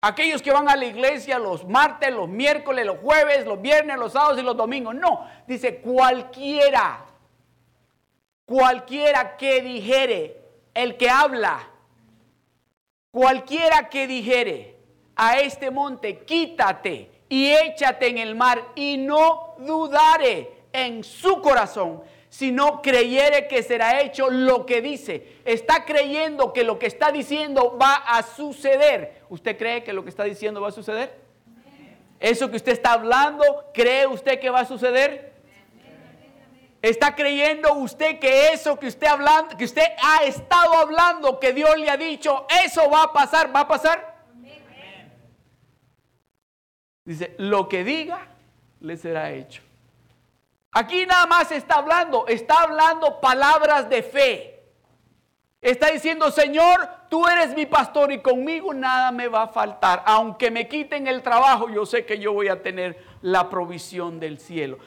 Aquellos 0.00 0.42
que 0.42 0.52
van 0.52 0.68
a 0.68 0.76
la 0.76 0.84
iglesia 0.84 1.38
los 1.38 1.66
martes, 1.66 2.12
los 2.12 2.28
miércoles, 2.28 2.84
los 2.84 2.98
jueves, 2.98 3.44
los 3.46 3.60
viernes, 3.60 3.98
los 3.98 4.12
sábados 4.12 4.38
y 4.38 4.42
los 4.42 4.56
domingos. 4.56 4.94
No, 4.94 5.28
dice 5.46 5.80
cualquiera, 5.80 7.04
cualquiera 8.44 9.36
que 9.36 9.60
dijere, 9.60 10.40
el 10.74 10.96
que 10.96 11.10
habla, 11.10 11.68
cualquiera 13.10 13.88
que 13.88 14.06
dijere 14.06 14.77
a 15.18 15.40
este 15.40 15.70
monte, 15.72 16.20
quítate 16.20 17.10
y 17.28 17.50
échate 17.50 18.06
en 18.06 18.18
el 18.18 18.36
mar 18.36 18.68
y 18.76 18.96
no 18.96 19.56
dudare 19.58 20.52
en 20.72 21.02
su 21.02 21.42
corazón, 21.42 22.02
si 22.28 22.52
no 22.52 22.80
creyere 22.80 23.48
que 23.48 23.64
será 23.64 24.00
hecho 24.00 24.30
lo 24.30 24.64
que 24.64 24.80
dice. 24.80 25.40
Está 25.44 25.84
creyendo 25.84 26.52
que 26.52 26.62
lo 26.62 26.78
que 26.78 26.86
está 26.86 27.10
diciendo 27.10 27.76
va 27.76 27.94
a 27.94 28.22
suceder. 28.22 29.22
¿Usted 29.28 29.58
cree 29.58 29.82
que 29.82 29.92
lo 29.92 30.04
que 30.04 30.10
está 30.10 30.22
diciendo 30.22 30.60
va 30.60 30.68
a 30.68 30.72
suceder? 30.72 31.18
Eso 32.20 32.48
que 32.48 32.56
usted 32.56 32.72
está 32.72 32.92
hablando, 32.92 33.44
¿cree 33.74 34.06
usted 34.06 34.38
que 34.38 34.50
va 34.50 34.60
a 34.60 34.64
suceder? 34.64 35.32
¿Está 36.80 37.16
creyendo 37.16 37.74
usted 37.74 38.20
que 38.20 38.52
eso 38.52 38.78
que 38.78 38.86
usted 38.86 39.08
hablando, 39.08 39.56
que 39.56 39.64
usted 39.64 39.82
ha 40.00 40.24
estado 40.24 40.74
hablando, 40.74 41.40
que 41.40 41.52
Dios 41.52 41.76
le 41.76 41.90
ha 41.90 41.96
dicho, 41.96 42.46
eso 42.64 42.88
va 42.88 43.04
a 43.04 43.12
pasar, 43.12 43.54
va 43.54 43.60
a 43.60 43.68
pasar? 43.68 44.07
Dice, 47.08 47.34
lo 47.38 47.70
que 47.70 47.84
diga 47.84 48.26
le 48.80 48.94
será 48.98 49.30
hecho. 49.30 49.62
Aquí 50.72 51.06
nada 51.06 51.24
más 51.24 51.50
está 51.50 51.76
hablando, 51.76 52.26
está 52.26 52.64
hablando 52.64 53.18
palabras 53.18 53.88
de 53.88 54.02
fe. 54.02 54.60
Está 55.62 55.90
diciendo, 55.90 56.30
Señor, 56.30 56.86
tú 57.08 57.26
eres 57.26 57.56
mi 57.56 57.64
pastor 57.64 58.12
y 58.12 58.20
conmigo 58.20 58.74
nada 58.74 59.10
me 59.10 59.26
va 59.26 59.44
a 59.44 59.48
faltar. 59.48 60.02
Aunque 60.04 60.50
me 60.50 60.68
quiten 60.68 61.06
el 61.06 61.22
trabajo, 61.22 61.70
yo 61.70 61.86
sé 61.86 62.04
que 62.04 62.18
yo 62.18 62.34
voy 62.34 62.48
a 62.48 62.62
tener 62.62 63.02
la 63.22 63.48
provisión 63.48 64.20
del 64.20 64.38
cielo. 64.38 64.78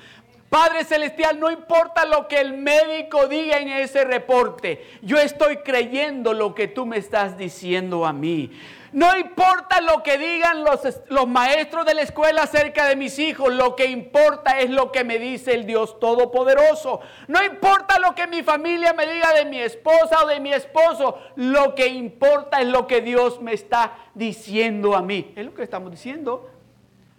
Padre 0.47 0.83
Celestial, 0.83 1.39
no 1.39 1.49
importa 1.49 2.05
lo 2.05 2.27
que 2.27 2.39
el 2.39 2.53
médico 2.53 3.25
diga 3.27 3.57
en 3.57 3.69
ese 3.69 4.05
reporte, 4.05 4.85
yo 5.01 5.17
estoy 5.17 5.57
creyendo 5.57 6.33
lo 6.33 6.53
que 6.53 6.67
tú 6.67 6.85
me 6.85 6.97
estás 6.97 7.35
diciendo 7.35 8.05
a 8.05 8.13
mí. 8.13 8.51
No 8.93 9.17
importa 9.17 9.79
lo 9.79 10.03
que 10.03 10.17
digan 10.17 10.65
los, 10.65 10.81
los, 11.07 11.27
maestros 11.27 11.85
de 11.85 11.93
la 11.93 12.01
escuela 12.01 12.43
acerca 12.43 12.87
de 12.87 12.97
mis 12.97 13.19
hijos, 13.19 13.53
lo 13.53 13.73
que 13.75 13.85
importa 13.85 14.59
es 14.59 14.69
lo 14.69 14.91
que 14.91 15.05
me 15.05 15.17
dice 15.17 15.53
el 15.53 15.65
Dios 15.65 15.97
Todopoderoso. 15.99 16.99
No 17.27 17.41
importa 17.41 17.99
lo 17.99 18.13
que 18.13 18.27
mi 18.27 18.43
familia 18.43 18.91
me 18.91 19.07
diga 19.07 19.33
de 19.33 19.45
mi 19.45 19.59
esposa 19.59 20.23
o 20.23 20.27
de 20.27 20.41
mi 20.41 20.51
esposo, 20.51 21.17
lo 21.37 21.73
que 21.73 21.87
importa 21.87 22.59
es 22.59 22.67
lo 22.67 22.85
que 22.85 22.99
Dios 22.99 23.41
me 23.41 23.53
está 23.53 23.97
diciendo 24.13 24.93
a 24.93 25.01
mí. 25.01 25.31
Es 25.37 25.45
lo 25.45 25.53
que 25.53 25.63
estamos 25.63 25.89
diciendo. 25.89 26.49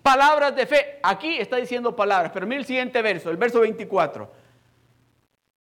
Palabras 0.03 0.55
de 0.55 0.67
fe. 0.67 0.99
Aquí 1.03 1.39
está 1.39 1.57
diciendo 1.57 1.97
palabras, 1.97 2.33
pero 2.35 2.47
mire 2.47 2.61
el 2.61 2.67
siguiente 2.67 3.01
verso, 3.01 3.31
el 3.31 3.39
verso 3.39 3.61
24. 3.61 4.31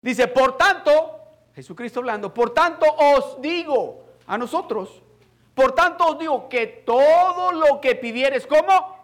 Dice, 0.03 0.29
por 0.29 0.59
tanto, 0.59 1.21
Jesucristo 1.55 2.01
hablando, 2.01 2.35
por 2.35 2.51
tanto 2.51 2.85
os 2.99 3.41
digo 3.41 4.05
a 4.27 4.37
nosotros, 4.37 5.03
por 5.55 5.73
tanto 5.73 6.07
os 6.07 6.19
digo 6.19 6.49
que 6.49 6.67
todo 6.67 7.53
lo 7.53 7.81
que 7.81 7.95
pidieres, 7.95 8.47
¿cómo? 8.47 9.03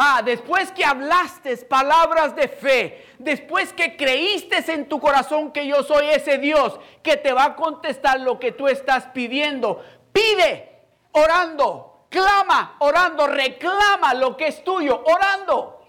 Ah, 0.00 0.22
después 0.24 0.70
que 0.70 0.84
hablaste 0.84 1.56
palabras 1.58 2.36
de 2.36 2.46
fe, 2.46 3.04
después 3.18 3.72
que 3.72 3.96
creíste 3.96 4.62
en 4.72 4.88
tu 4.88 5.00
corazón 5.00 5.50
que 5.50 5.66
yo 5.66 5.82
soy 5.82 6.06
ese 6.10 6.38
Dios 6.38 6.78
que 7.02 7.16
te 7.16 7.32
va 7.32 7.44
a 7.44 7.56
contestar 7.56 8.20
lo 8.20 8.38
que 8.38 8.52
tú 8.52 8.68
estás 8.68 9.06
pidiendo, 9.06 9.82
pide 10.12 10.84
orando, 11.10 12.06
clama 12.10 12.76
orando, 12.78 13.26
reclama 13.26 14.14
lo 14.14 14.36
que 14.36 14.48
es 14.48 14.62
tuyo 14.62 15.02
orando. 15.04 15.82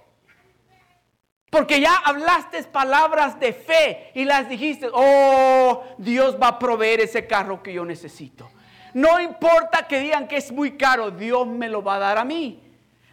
Porque 1.51 1.79
ya 1.79 1.95
hablaste 1.95 2.63
palabras 2.63 3.39
de 3.39 3.53
fe 3.53 4.11
y 4.13 4.25
las 4.25 4.49
dijiste, 4.49 4.87
oh, 4.91 5.83
Dios 5.97 6.37
va 6.41 6.47
a 6.49 6.59
proveer 6.59 7.01
ese 7.01 7.25
carro 7.27 7.61
que 7.61 7.73
yo 7.73 7.85
necesito. 7.85 8.49
No 8.93 9.19
importa 9.19 9.87
que 9.87 9.99
digan 9.99 10.27
que 10.27 10.37
es 10.37 10.51
muy 10.51 10.77
caro, 10.77 11.11
Dios 11.11 11.47
me 11.47 11.69
lo 11.69 11.83
va 11.83 11.95
a 11.95 11.99
dar 11.99 12.17
a 12.17 12.25
mí. 12.25 12.63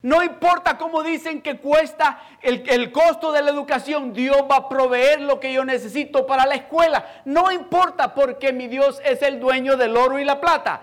No 0.03 0.23
importa 0.23 0.79
cómo 0.79 1.03
dicen 1.03 1.43
que 1.43 1.59
cuesta 1.59 2.21
el, 2.41 2.93
costo 2.93 3.33
de 3.33 3.43
la 3.43 3.51
educación, 3.51 4.13
Dios 4.13 4.37
va 4.49 4.57
a 4.57 4.69
proveer 4.69 5.21
lo 5.21 5.41
que 5.41 5.53
yo 5.53 5.65
necesito 5.65 6.27
para 6.27 6.47
la 6.47 6.55
escuela. 6.55 7.23
No 7.25 7.51
importa 7.51 8.15
porque 8.15 8.53
mi 8.53 8.69
Dios 8.69 9.01
es 9.05 9.21
el 9.23 9.41
dueño 9.41 9.77
del 9.77 9.97
oro 9.97 10.19
y 10.19 10.25
la 10.25 10.41
plata. 10.41 10.83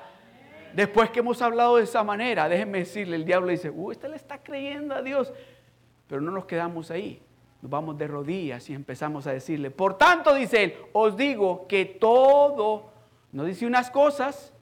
Después 0.74 1.12
que 1.12 1.20
hemos 1.20 1.42
hablado 1.42 1.78
de 1.78 1.84
esa 1.84 2.04
manera, 2.04 2.50
déjenme 2.50 2.80
decirle, 2.80 3.16
el 3.16 3.26
diablo 3.26 3.50
dice, 3.50 3.70
uh, 3.70 3.92
usted 3.92 4.10
le 4.10 4.16
está 4.16 4.40
creyendo 4.40 4.96
a 4.96 5.02
Dios. 5.02 5.32
Pero 6.08 6.20
no 6.20 6.32
nos 6.32 6.46
quedamos 6.46 6.92
ahí, 6.92 7.22
nos 7.62 7.72
vamos 7.72 7.98
de 7.98 8.08
rodillas 8.08 8.70
y 8.70 8.74
empezamos 8.74 9.28
a 9.28 9.32
decirle, 9.32 9.72
por 9.72 9.98
tanto, 9.98 10.34
dice 10.34 10.64
él, 10.64 10.76
os 10.92 11.16
digo 11.16 11.68
que 11.68 11.86
todo, 11.86 12.92
no 13.32 13.46
dice 13.46 13.66
unas 13.66 13.90
cosas, 13.92 14.53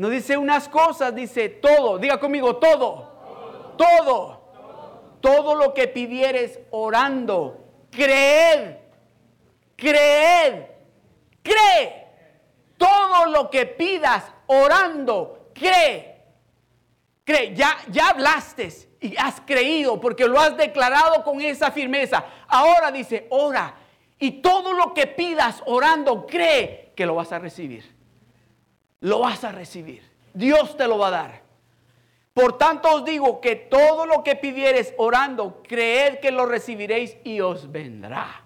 no 0.00 0.08
dice 0.08 0.38
unas 0.38 0.66
cosas, 0.66 1.14
dice 1.14 1.50
todo. 1.50 1.98
Diga 1.98 2.18
conmigo, 2.18 2.56
todo. 2.56 3.74
Todo. 3.76 4.40
Todo, 5.20 5.54
lo 5.54 5.74
que 5.74 5.88
pidieres 5.88 6.58
orando. 6.70 7.66
Creed. 7.90 8.76
Creed. 9.76 10.62
Cree. 11.42 12.06
Todo 12.78 13.26
lo 13.26 13.50
que 13.50 13.66
pidas 13.66 14.24
orando. 14.46 15.50
Cree. 15.52 16.24
Cree. 17.22 17.54
Ya, 17.54 17.76
ya 17.90 18.08
hablaste 18.08 18.70
y 19.02 19.14
has 19.18 19.42
creído 19.42 20.00
porque 20.00 20.26
lo 20.26 20.40
has 20.40 20.56
declarado 20.56 21.22
con 21.22 21.42
esa 21.42 21.70
firmeza. 21.72 22.24
Ahora 22.48 22.90
dice, 22.90 23.26
ora. 23.28 23.74
Y 24.18 24.40
todo 24.40 24.72
lo 24.72 24.94
que 24.94 25.06
pidas 25.08 25.62
orando, 25.66 26.26
cree 26.26 26.94
que 26.96 27.04
lo 27.04 27.16
vas 27.16 27.32
a 27.32 27.38
recibir 27.38 27.99
lo 29.00 29.20
vas 29.20 29.44
a 29.44 29.52
recibir. 29.52 30.02
Dios 30.34 30.76
te 30.76 30.86
lo 30.86 30.98
va 30.98 31.08
a 31.08 31.10
dar. 31.10 31.42
Por 32.32 32.56
tanto 32.56 32.88
os 32.94 33.04
digo 33.04 33.40
que 33.40 33.56
todo 33.56 34.06
lo 34.06 34.22
que 34.22 34.36
pidieres 34.36 34.94
orando, 34.98 35.62
creed 35.66 36.20
que 36.20 36.30
lo 36.30 36.46
recibiréis 36.46 37.16
y 37.24 37.40
os 37.40 37.70
vendrá. 37.70 38.44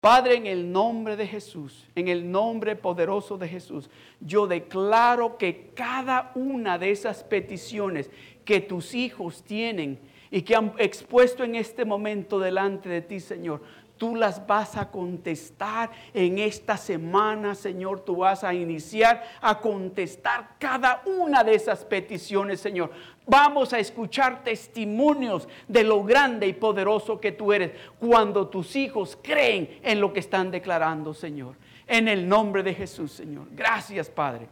Padre, 0.00 0.36
en 0.36 0.46
el 0.46 0.70
nombre 0.70 1.16
de 1.16 1.26
Jesús, 1.26 1.84
en 1.94 2.08
el 2.08 2.30
nombre 2.30 2.76
poderoso 2.76 3.36
de 3.36 3.48
Jesús, 3.48 3.90
yo 4.20 4.46
declaro 4.46 5.36
que 5.36 5.72
cada 5.74 6.30
una 6.34 6.78
de 6.78 6.92
esas 6.92 7.24
peticiones 7.24 8.10
que 8.44 8.60
tus 8.60 8.94
hijos 8.94 9.42
tienen 9.42 9.98
y 10.30 10.42
que 10.42 10.54
han 10.54 10.74
expuesto 10.78 11.44
en 11.44 11.56
este 11.56 11.84
momento 11.84 12.38
delante 12.38 12.88
de 12.88 13.02
ti, 13.02 13.20
Señor, 13.20 13.62
tú 13.96 14.16
las 14.16 14.46
vas 14.46 14.76
a 14.76 14.90
contestar 14.90 15.90
en 16.12 16.38
esta 16.38 16.76
semana, 16.76 17.54
Señor. 17.54 18.00
Tú 18.00 18.16
vas 18.16 18.44
a 18.44 18.54
iniciar 18.54 19.24
a 19.40 19.60
contestar 19.60 20.56
cada 20.58 21.02
una 21.06 21.42
de 21.42 21.54
esas 21.54 21.84
peticiones, 21.84 22.60
Señor. 22.60 22.90
Vamos 23.26 23.72
a 23.72 23.78
escuchar 23.78 24.44
testimonios 24.44 25.48
de 25.66 25.84
lo 25.84 26.04
grande 26.04 26.46
y 26.46 26.52
poderoso 26.52 27.20
que 27.20 27.32
tú 27.32 27.52
eres 27.52 27.72
cuando 27.98 28.48
tus 28.48 28.76
hijos 28.76 29.18
creen 29.22 29.80
en 29.82 30.00
lo 30.00 30.12
que 30.12 30.20
están 30.20 30.50
declarando, 30.50 31.12
Señor. 31.12 31.56
En 31.86 32.08
el 32.08 32.28
nombre 32.28 32.62
de 32.62 32.74
Jesús, 32.74 33.12
Señor. 33.12 33.46
Gracias, 33.52 34.08
Padre. 34.08 34.48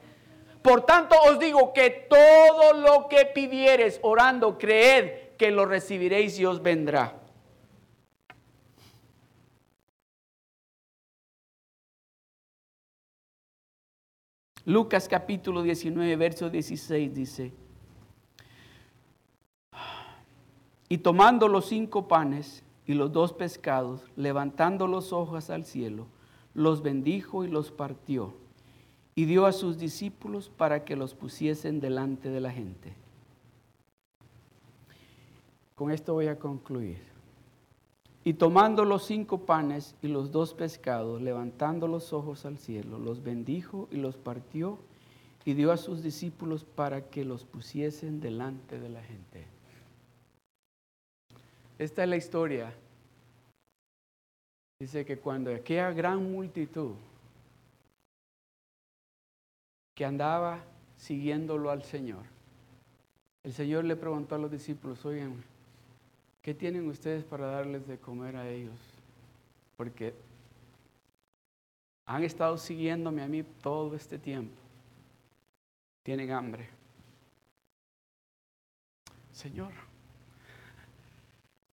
Por 0.63 0.87
tanto 0.87 1.15
os 1.29 1.39
digo 1.39 1.73
que 1.73 2.07
todo 2.09 2.73
lo 2.73 3.07
que 3.09 3.27
pidieres 3.27 4.01
orando, 4.03 4.57
creed 4.57 5.25
que 5.37 5.51
lo 5.51 5.67
recibiréis 5.67 6.39
y 6.39 6.47
os 6.47 6.63
vendrá. 6.63 7.24
Lucas 14.67 15.09
capítulo 15.09 15.63
19, 15.63 16.17
verso 16.17 16.49
16 16.49 17.15
dice, 17.15 17.53
y 20.89 20.99
tomando 20.99 21.49
los 21.49 21.67
cinco 21.67 22.09
panes 22.09 22.63
y 22.87 22.95
los 22.95 23.13
dos 23.13 23.35
pescados, 23.35 24.01
levantando 24.17 24.87
los 24.87 25.13
ojos 25.13 25.51
al 25.51 25.65
cielo, 25.65 26.07
los 26.55 26.83
bendijo 26.83 27.45
y 27.45 27.49
los 27.49 27.71
partió, 27.71 28.35
y 29.15 29.27
dio 29.27 29.45
a 29.45 29.53
sus 29.53 29.77
discípulos 29.77 30.49
para 30.49 30.85
que 30.85 30.97
los 30.97 31.15
pusiesen 31.15 31.81
delante 31.81 32.31
de 32.31 32.41
la 32.41 32.51
gente. 32.51 32.95
Con 35.75 35.91
esto 35.91 36.15
voy 36.15 36.29
a 36.29 36.39
concluir. 36.39 37.14
Y 38.25 38.35
tomando 38.35 38.85
los 38.85 39.05
cinco 39.05 39.45
panes 39.45 39.95
y 40.01 40.09
los 40.09 40.33
dos 40.33 40.55
pescados, 40.55 41.21
levantando 41.21 41.87
los 41.87 42.13
ojos 42.15 42.47
al 42.47 42.59
cielo, 42.59 42.99
los 42.99 43.23
bendijo 43.23 43.87
y 43.91 43.97
los 43.97 44.17
partió 44.17 44.79
y 45.45 45.53
dio 45.53 45.71
a 45.71 45.77
sus 45.77 46.03
discípulos 46.03 46.65
para 46.65 47.11
que 47.11 47.25
los 47.25 47.45
pusiesen 47.45 48.21
delante 48.21 48.81
de 48.81 48.89
la 48.89 49.03
gente. 49.03 49.47
Esta 51.79 52.03
es 52.05 52.09
la 52.09 52.17
historia. 52.17 52.73
Dice 54.81 55.05
que 55.05 55.19
cuando 55.19 55.55
aquella 55.55 55.93
gran 55.93 56.33
multitud 56.33 56.95
que 59.95 60.05
andaba 60.05 60.65
siguiéndolo 60.97 61.71
al 61.71 61.83
Señor. 61.83 62.25
El 63.43 63.53
Señor 63.53 63.85
le 63.85 63.97
preguntó 63.97 64.35
a 64.35 64.39
los 64.39 64.51
discípulos, 64.51 65.05
oigan, 65.05 65.45
¿qué 66.45 66.53
tienen 66.53 66.87
ustedes 66.89 67.25
para 67.25 67.47
darles 67.47 67.89
de 67.89 67.99
comer 67.99 68.37
a 68.37 68.47
ellos? 68.47 68.79
Porque 69.79 70.15
han 72.05 72.23
estado 72.23 72.59
siguiéndome 72.59 73.23
a 73.23 73.27
mí 73.27 73.43
todo 73.63 73.97
este 73.97 74.19
tiempo. 74.19 74.55
Tienen 76.03 76.31
hambre. 76.33 76.69
Señor, 79.33 79.73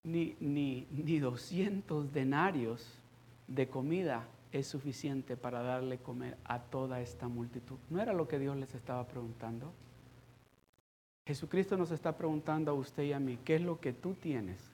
ni, 0.03 0.38
ni, 0.39 0.88
ni 0.89 1.19
200 1.19 2.13
denarios 2.13 2.97
de 3.47 3.67
comida 3.67 4.26
es 4.53 4.67
suficiente 4.67 5.36
para 5.36 5.61
darle 5.61 5.97
comer 5.97 6.38
a 6.45 6.59
toda 6.59 7.01
esta 7.01 7.28
multitud. 7.28 7.78
¿No 7.89 8.01
era 8.01 8.13
lo 8.13 8.26
que 8.30 8.39
Dios 8.39 8.55
les 8.55 8.74
estaba 8.74 9.05
preguntando? 9.05 9.74
Jesucristo 11.32 11.77
nos 11.77 11.91
está 11.91 12.17
preguntando 12.17 12.71
a 12.71 12.73
usted 12.73 13.03
y 13.03 13.13
a 13.13 13.19
mí, 13.19 13.39
¿qué 13.45 13.55
es 13.55 13.61
lo 13.61 13.79
que 13.79 13.93
tú 13.93 14.15
tienes? 14.15 14.69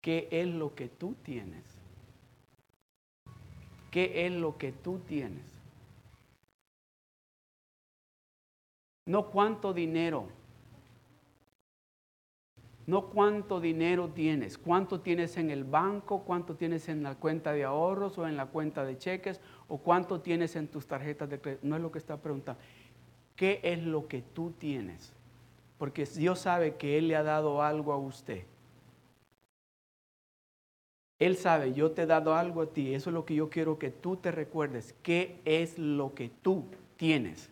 ¿Qué 0.00 0.28
es 0.30 0.46
lo 0.46 0.72
que 0.76 0.86
tú 0.86 1.16
tienes? 1.24 1.64
¿Qué 3.90 4.24
es 4.24 4.32
lo 4.32 4.56
que 4.58 4.70
tú 4.70 5.00
tienes? 5.00 5.44
No 9.04 9.32
cuánto 9.32 9.74
dinero 9.74 10.28
no 12.86 13.06
cuánto 13.10 13.60
dinero 13.60 14.08
tienes, 14.08 14.58
cuánto 14.58 15.00
tienes 15.00 15.36
en 15.36 15.50
el 15.50 15.64
banco, 15.64 16.24
cuánto 16.24 16.56
tienes 16.56 16.88
en 16.88 17.02
la 17.02 17.14
cuenta 17.14 17.52
de 17.52 17.64
ahorros 17.64 18.18
o 18.18 18.26
en 18.26 18.36
la 18.36 18.46
cuenta 18.46 18.84
de 18.84 18.98
cheques 18.98 19.40
o 19.68 19.78
cuánto 19.78 20.20
tienes 20.20 20.56
en 20.56 20.66
tus 20.68 20.86
tarjetas 20.86 21.30
de 21.30 21.40
crédito. 21.40 21.66
No 21.66 21.76
es 21.76 21.82
lo 21.82 21.92
que 21.92 21.98
está 21.98 22.20
preguntando. 22.20 22.60
¿Qué 23.42 23.58
es 23.64 23.82
lo 23.82 24.06
que 24.06 24.22
tú 24.22 24.52
tienes? 24.52 25.12
Porque 25.76 26.04
Dios 26.04 26.38
sabe 26.38 26.76
que 26.76 26.96
Él 26.96 27.08
le 27.08 27.16
ha 27.16 27.24
dado 27.24 27.60
algo 27.60 27.92
a 27.92 27.96
usted. 27.96 28.44
Él 31.18 31.36
sabe, 31.36 31.72
yo 31.72 31.90
te 31.90 32.02
he 32.02 32.06
dado 32.06 32.36
algo 32.36 32.62
a 32.62 32.72
ti. 32.72 32.94
Eso 32.94 33.10
es 33.10 33.14
lo 33.14 33.24
que 33.24 33.34
yo 33.34 33.50
quiero 33.50 33.80
que 33.80 33.90
tú 33.90 34.14
te 34.16 34.30
recuerdes. 34.30 34.94
¿Qué 35.02 35.40
es 35.44 35.76
lo 35.76 36.14
que 36.14 36.28
tú 36.28 36.66
tienes? 36.96 37.50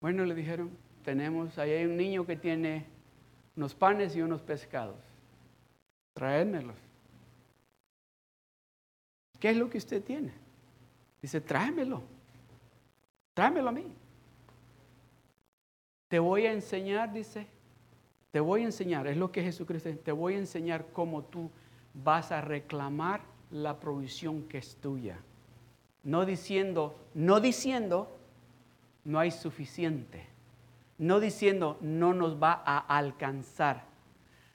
Bueno, 0.00 0.24
le 0.24 0.34
dijeron, 0.34 0.70
tenemos, 1.04 1.58
ahí 1.58 1.70
hay 1.72 1.84
un 1.84 1.98
niño 1.98 2.24
que 2.24 2.36
tiene 2.36 2.86
unos 3.56 3.74
panes 3.74 4.16
y 4.16 4.22
unos 4.22 4.40
pescados. 4.40 4.96
Traédmelos. 6.14 6.76
¿Qué 9.38 9.50
es 9.50 9.56
lo 9.58 9.68
que 9.68 9.76
usted 9.76 10.02
tiene? 10.02 10.32
Dice, 11.20 11.42
tráemelo. 11.42 12.13
Tráemelo 13.34 13.68
a 13.68 13.72
mí. 13.72 13.86
Te 16.08 16.18
voy 16.18 16.46
a 16.46 16.52
enseñar, 16.52 17.12
dice, 17.12 17.46
te 18.30 18.40
voy 18.40 18.62
a 18.62 18.64
enseñar, 18.64 19.06
es 19.06 19.16
lo 19.16 19.32
que 19.32 19.42
Jesucristo 19.42 19.88
dice, 19.88 20.00
te 20.00 20.12
voy 20.12 20.34
a 20.34 20.38
enseñar 20.38 20.86
cómo 20.92 21.24
tú 21.24 21.50
vas 21.92 22.32
a 22.32 22.40
reclamar 22.40 23.22
la 23.50 23.78
provisión 23.80 24.44
que 24.44 24.58
es 24.58 24.76
tuya. 24.76 25.18
No 26.02 26.24
diciendo, 26.24 26.96
no 27.14 27.40
diciendo, 27.40 28.16
no 29.04 29.18
hay 29.18 29.30
suficiente 29.30 30.34
no 30.98 31.20
diciendo 31.20 31.76
no 31.80 32.14
nos 32.14 32.40
va 32.40 32.62
a 32.64 32.78
alcanzar, 32.78 33.84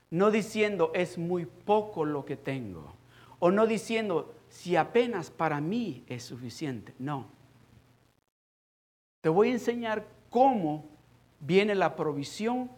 no 0.09 0.31
diciendo 0.31 0.91
es 0.93 1.17
muy 1.17 1.45
poco 1.45 2.05
lo 2.05 2.25
que 2.25 2.35
tengo, 2.35 2.93
o 3.39 3.51
no 3.51 3.67
diciendo 3.67 4.33
si 4.49 4.75
apenas 4.75 5.29
para 5.29 5.61
mí 5.61 6.03
es 6.07 6.23
suficiente, 6.23 6.93
no. 6.99 7.38
Te 9.21 9.29
voy 9.29 9.49
a 9.49 9.53
enseñar 9.53 10.05
cómo 10.29 10.85
viene 11.39 11.75
la 11.75 11.95
provisión 11.95 12.69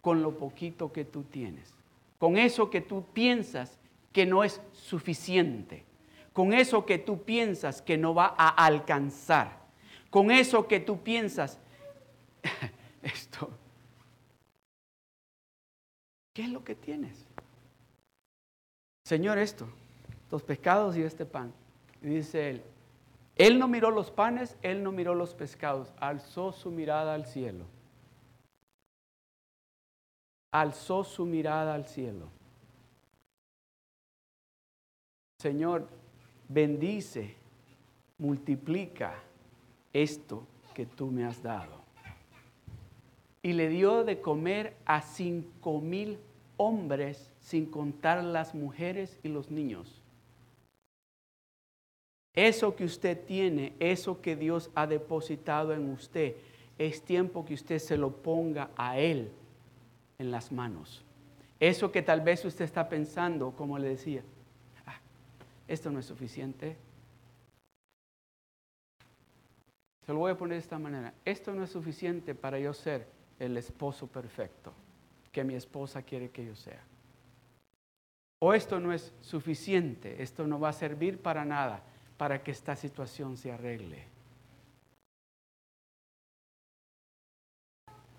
con 0.00 0.22
lo 0.22 0.36
poquito 0.36 0.92
que 0.92 1.04
tú 1.04 1.22
tienes, 1.22 1.74
con 2.18 2.36
eso 2.36 2.70
que 2.70 2.80
tú 2.80 3.04
piensas 3.12 3.78
que 4.12 4.26
no 4.26 4.44
es 4.44 4.60
suficiente, 4.72 5.84
con 6.32 6.52
eso 6.52 6.84
que 6.84 6.98
tú 6.98 7.22
piensas 7.22 7.82
que 7.82 7.96
no 7.96 8.14
va 8.14 8.34
a 8.36 8.48
alcanzar, 8.48 9.58
con 10.10 10.30
eso 10.30 10.68
que 10.68 10.80
tú 10.80 11.02
piensas 11.02 11.58
esto. 13.02 13.50
¿Qué 16.32 16.42
es 16.42 16.48
lo 16.50 16.64
que 16.64 16.74
tienes? 16.74 17.24
Señor, 19.04 19.38
esto, 19.38 19.68
los 20.30 20.42
pescados 20.42 20.96
y 20.96 21.02
este 21.02 21.24
pan. 21.24 21.52
Y 22.02 22.08
dice 22.08 22.50
él, 22.50 22.62
él 23.36 23.58
no 23.58 23.68
miró 23.68 23.90
los 23.90 24.10
panes, 24.10 24.56
él 24.62 24.82
no 24.82 24.92
miró 24.92 25.14
los 25.14 25.34
pescados, 25.34 25.92
alzó 25.98 26.52
su 26.52 26.70
mirada 26.70 27.14
al 27.14 27.26
cielo. 27.26 27.64
Alzó 30.52 31.02
su 31.02 31.26
mirada 31.26 31.74
al 31.74 31.86
cielo. 31.86 32.28
Señor, 35.40 35.88
bendice, 36.48 37.36
multiplica 38.18 39.14
esto 39.92 40.46
que 40.74 40.86
tú 40.86 41.08
me 41.08 41.24
has 41.24 41.42
dado 41.42 41.84
y 43.44 43.52
le 43.52 43.68
dio 43.68 44.04
de 44.04 44.22
comer 44.22 44.74
a 44.86 45.02
cinco 45.02 45.78
mil 45.78 46.18
hombres, 46.56 47.30
sin 47.40 47.66
contar 47.66 48.24
las 48.24 48.54
mujeres 48.54 49.20
y 49.22 49.28
los 49.28 49.50
niños. 49.50 50.00
Eso 52.34 52.74
que 52.74 52.84
usted 52.84 53.24
tiene, 53.24 53.74
eso 53.78 54.20
que 54.20 54.34
Dios 54.34 54.70
ha 54.74 54.86
depositado 54.86 55.72
en 55.72 55.90
usted, 55.90 56.34
es 56.78 57.02
tiempo 57.02 57.44
que 57.44 57.54
usted 57.54 57.78
se 57.78 57.96
lo 57.96 58.10
ponga 58.10 58.70
a 58.76 58.98
Él 58.98 59.30
en 60.18 60.30
las 60.32 60.50
manos. 60.50 61.04
Eso 61.60 61.92
que 61.92 62.02
tal 62.02 62.22
vez 62.22 62.44
usted 62.44 62.64
está 62.64 62.88
pensando, 62.88 63.52
como 63.52 63.78
le 63.78 63.90
decía, 63.90 64.22
ah, 64.84 64.98
esto 65.68 65.90
no 65.90 66.00
es 66.00 66.06
suficiente. 66.06 66.76
Se 70.04 70.12
lo 70.12 70.18
voy 70.18 70.32
a 70.32 70.36
poner 70.36 70.56
de 70.56 70.62
esta 70.62 70.78
manera. 70.78 71.14
Esto 71.24 71.54
no 71.54 71.62
es 71.62 71.70
suficiente 71.70 72.34
para 72.34 72.58
yo 72.58 72.74
ser 72.74 73.06
el 73.38 73.56
esposo 73.56 74.08
perfecto 74.08 74.72
que 75.30 75.44
mi 75.44 75.54
esposa 75.54 76.02
quiere 76.02 76.30
que 76.30 76.44
yo 76.44 76.54
sea. 76.56 76.82
O 78.40 78.52
esto 78.52 78.78
no 78.80 78.92
es 78.92 79.12
suficiente, 79.20 80.22
esto 80.22 80.46
no 80.46 80.60
va 80.60 80.70
a 80.70 80.72
servir 80.72 81.18
para 81.18 81.44
nada 81.44 81.82
para 82.16 82.42
que 82.42 82.50
esta 82.50 82.76
situación 82.76 83.36
se 83.36 83.52
arregle. 83.52 84.06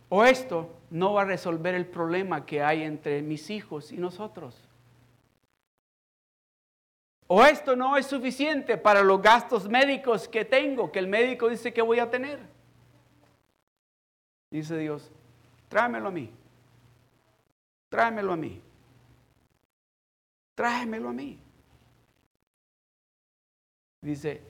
O 0.10 0.24
esto 0.24 0.70
no 0.92 1.14
va 1.14 1.24
a 1.24 1.26
resolver 1.26 1.74
el 1.76 1.86
problema 1.86 2.46
que 2.46 2.62
hay 2.62 2.84
entre 2.84 3.22
mis 3.22 3.50
hijos 3.50 3.92
y 3.92 3.98
nosotros. 3.98 4.56
O 7.28 7.44
esto 7.44 7.76
no 7.76 7.98
es 7.98 8.06
suficiente 8.06 8.78
para 8.78 9.02
los 9.02 9.22
gastos 9.22 9.68
médicos 9.68 10.28
que 10.28 10.46
tengo, 10.46 10.92
que 10.92 11.00
el 11.00 11.08
médico 11.08 11.50
dice 11.50 11.74
que 11.74 11.82
voy 11.82 12.00
a 12.00 12.10
tener. 12.10 12.40
Dice 14.52 14.78
Dios, 14.78 15.12
tráemelo 15.68 16.10
a 16.10 16.12
mí. 16.12 16.32
Tráemelo 17.90 18.34
a 18.34 18.38
mí. 18.38 18.62
Tráemelo 20.54 21.10
a 21.10 21.14
mí. 21.14 21.40
Dice, 24.06 24.42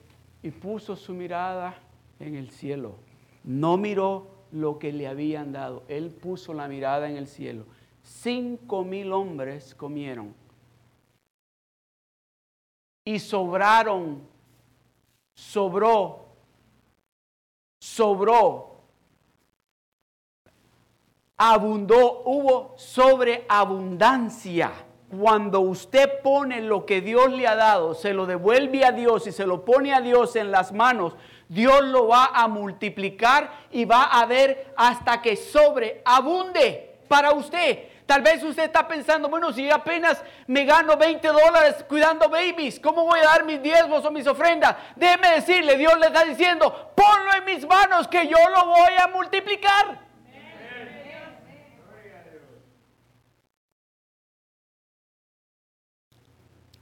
y 0.42 0.50
puso 0.50 0.94
su 0.94 1.14
mirada 1.14 1.78
en 2.20 2.34
el 2.34 2.50
cielo. 2.50 2.96
No 3.42 3.76
miró 3.78 4.28
lo 4.52 4.78
que 4.78 4.92
le 4.92 5.08
habían 5.08 5.52
dado. 5.52 5.82
Él 5.88 6.10
puso 6.10 6.52
la 6.52 6.68
mirada 6.68 7.08
en 7.08 7.16
el 7.16 7.26
cielo. 7.26 7.64
Cinco 8.02 8.84
mil 8.84 9.12
hombres 9.12 9.74
comieron. 9.74 10.34
Y 13.04 13.18
sobraron, 13.18 14.20
sobró, 15.34 16.26
sobró 17.80 18.76
abundó, 21.36 22.22
hubo 22.24 22.74
sobreabundancia. 22.76 24.72
Cuando 25.18 25.60
usted 25.60 26.20
pone 26.22 26.60
lo 26.60 26.86
que 26.86 27.00
Dios 27.00 27.32
le 27.32 27.46
ha 27.46 27.54
dado, 27.54 27.94
se 27.94 28.12
lo 28.12 28.26
devuelve 28.26 28.84
a 28.84 28.92
Dios 28.92 29.26
y 29.26 29.32
se 29.32 29.46
lo 29.46 29.64
pone 29.64 29.94
a 29.94 30.00
Dios 30.00 30.36
en 30.36 30.50
las 30.50 30.72
manos, 30.72 31.14
Dios 31.48 31.84
lo 31.84 32.08
va 32.08 32.30
a 32.34 32.48
multiplicar 32.48 33.50
y 33.70 33.84
va 33.84 34.04
a 34.04 34.26
ver 34.26 34.72
hasta 34.76 35.22
que 35.22 35.36
sobreabunde 35.36 36.98
para 37.08 37.32
usted. 37.32 37.84
Tal 38.06 38.22
vez 38.22 38.42
usted 38.42 38.64
está 38.64 38.86
pensando, 38.86 39.28
bueno, 39.28 39.52
si 39.52 39.68
apenas 39.68 40.22
me 40.46 40.64
gano 40.64 40.96
20 40.96 41.26
dólares 41.26 41.84
cuidando 41.88 42.28
babies, 42.28 42.78
¿cómo 42.78 43.04
voy 43.04 43.18
a 43.18 43.24
dar 43.24 43.44
mis 43.44 43.60
diezmos 43.60 44.04
o 44.04 44.10
mis 44.12 44.26
ofrendas? 44.26 44.76
Déjeme 44.94 45.30
decirle, 45.30 45.76
Dios 45.76 45.98
le 45.98 46.06
está 46.06 46.24
diciendo, 46.24 46.92
ponlo 46.94 47.34
en 47.36 47.44
mis 47.44 47.66
manos 47.66 48.06
que 48.06 48.28
yo 48.28 48.38
lo 48.48 48.66
voy 48.66 48.92
a 49.02 49.08
multiplicar. 49.08 50.05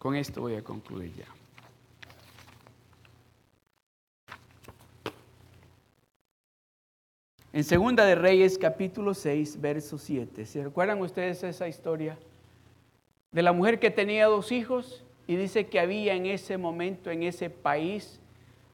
Con 0.05 0.17
esto 0.17 0.43
voy 0.43 0.55
a 0.55 0.63
concluir 0.63 1.15
ya. 1.15 1.25
En 7.55 7.65
Segunda 7.65 8.05
de 8.05 8.15
Reyes 8.15 8.59
capítulo 8.59 9.15
6, 9.15 9.59
verso 9.63 9.97
7. 9.97 10.45
¿Se 10.45 10.63
recuerdan 10.63 11.01
ustedes 11.01 11.43
esa 11.43 11.69
historia? 11.69 12.19
De 13.33 13.41
la 13.41 13.55
mujer 13.55 13.81
que 13.81 13.91
tenía 13.91 14.27
dos 14.27 14.53
hijos 14.53 15.03
y 15.27 15.37
dice 15.37 15.69
que 15.69 15.81
había 15.81 16.13
en 16.13 16.27
ese 16.27 16.59
momento, 16.59 17.11
en 17.11 17.23
ese 17.23 17.49
país, 17.49 18.21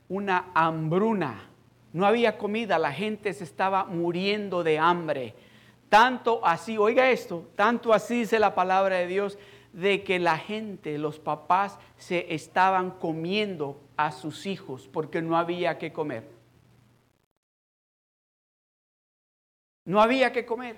una 0.09 0.51
hambruna. 0.53 1.49
No 1.93 2.07
había 2.07 2.39
comida, 2.39 2.76
la 2.76 2.91
gente 2.93 3.33
se 3.35 3.45
estaba 3.45 3.85
muriendo 3.85 4.64
de 4.64 4.81
hambre. 4.81 5.35
Tanto 5.89 6.45
así, 6.45 6.76
oiga 6.76 7.09
esto, 7.09 7.49
tanto 7.55 7.93
así 7.93 8.18
dice 8.18 8.41
la 8.41 8.57
palabra 8.57 8.97
de 8.97 9.07
Dios, 9.07 9.39
de 9.72 10.02
que 10.02 10.18
la 10.18 10.38
gente, 10.38 10.98
los 10.98 11.18
papás, 11.18 11.78
se 11.96 12.34
estaban 12.34 12.90
comiendo 12.90 13.80
a 13.96 14.12
sus 14.12 14.46
hijos 14.46 14.88
porque 14.88 15.22
no 15.22 15.36
había 15.36 15.78
que 15.78 15.92
comer. 15.92 16.28
No 19.84 20.00
había 20.00 20.32
que 20.32 20.44
comer. 20.44 20.76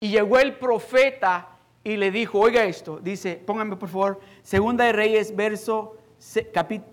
Y 0.00 0.10
llegó 0.10 0.38
el 0.38 0.58
profeta 0.58 1.58
y 1.84 1.96
le 1.96 2.10
dijo, 2.10 2.38
oiga 2.38 2.64
esto, 2.64 2.98
dice, 3.00 3.36
pónganme 3.36 3.76
por 3.76 3.88
favor, 3.88 4.20
Segunda 4.42 4.84
de 4.84 4.92
Reyes, 4.92 5.34
verso, 5.34 5.96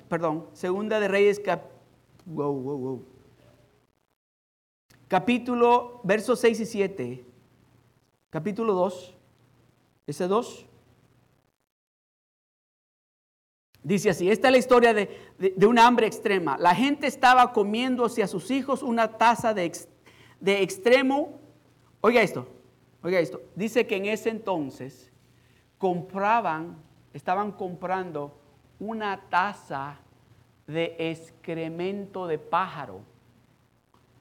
perdón, 0.07 0.47
Segunda 0.53 0.99
de 0.99 1.07
Reyes, 1.07 1.41
capítulo, 5.07 6.01
versos 6.03 6.39
6 6.39 6.59
y 6.59 6.65
7, 6.65 7.25
capítulo 8.29 8.73
2, 8.73 9.15
ese 10.11 10.27
2. 10.27 10.65
Dice 13.81 14.09
así, 14.09 14.29
esta 14.29 14.49
es 14.49 14.51
la 14.51 14.57
historia 14.57 14.93
de, 14.93 15.09
de, 15.37 15.65
una 15.65 15.87
hambre 15.87 16.05
extrema. 16.05 16.57
La 16.57 16.75
gente 16.75 17.07
estaba 17.07 17.53
comiéndose 17.53 18.21
a 18.21 18.27
sus 18.27 18.51
hijos 18.51 18.83
una 18.83 19.17
taza 19.17 19.53
de, 19.53 19.71
de 20.39 20.61
extremo, 20.61 21.39
oiga 22.01 22.21
esto, 22.21 22.45
oiga 23.01 23.19
esto, 23.19 23.41
dice 23.55 23.87
que 23.87 23.95
en 23.95 24.05
ese 24.05 24.29
entonces 24.29 25.11
compraban, 25.77 26.77
estaban 27.13 27.53
comprando 27.53 28.37
una 28.79 29.29
taza 29.29 29.99
de 30.67 30.95
excremento 30.99 32.27
de 32.27 32.37
pájaro 32.37 33.01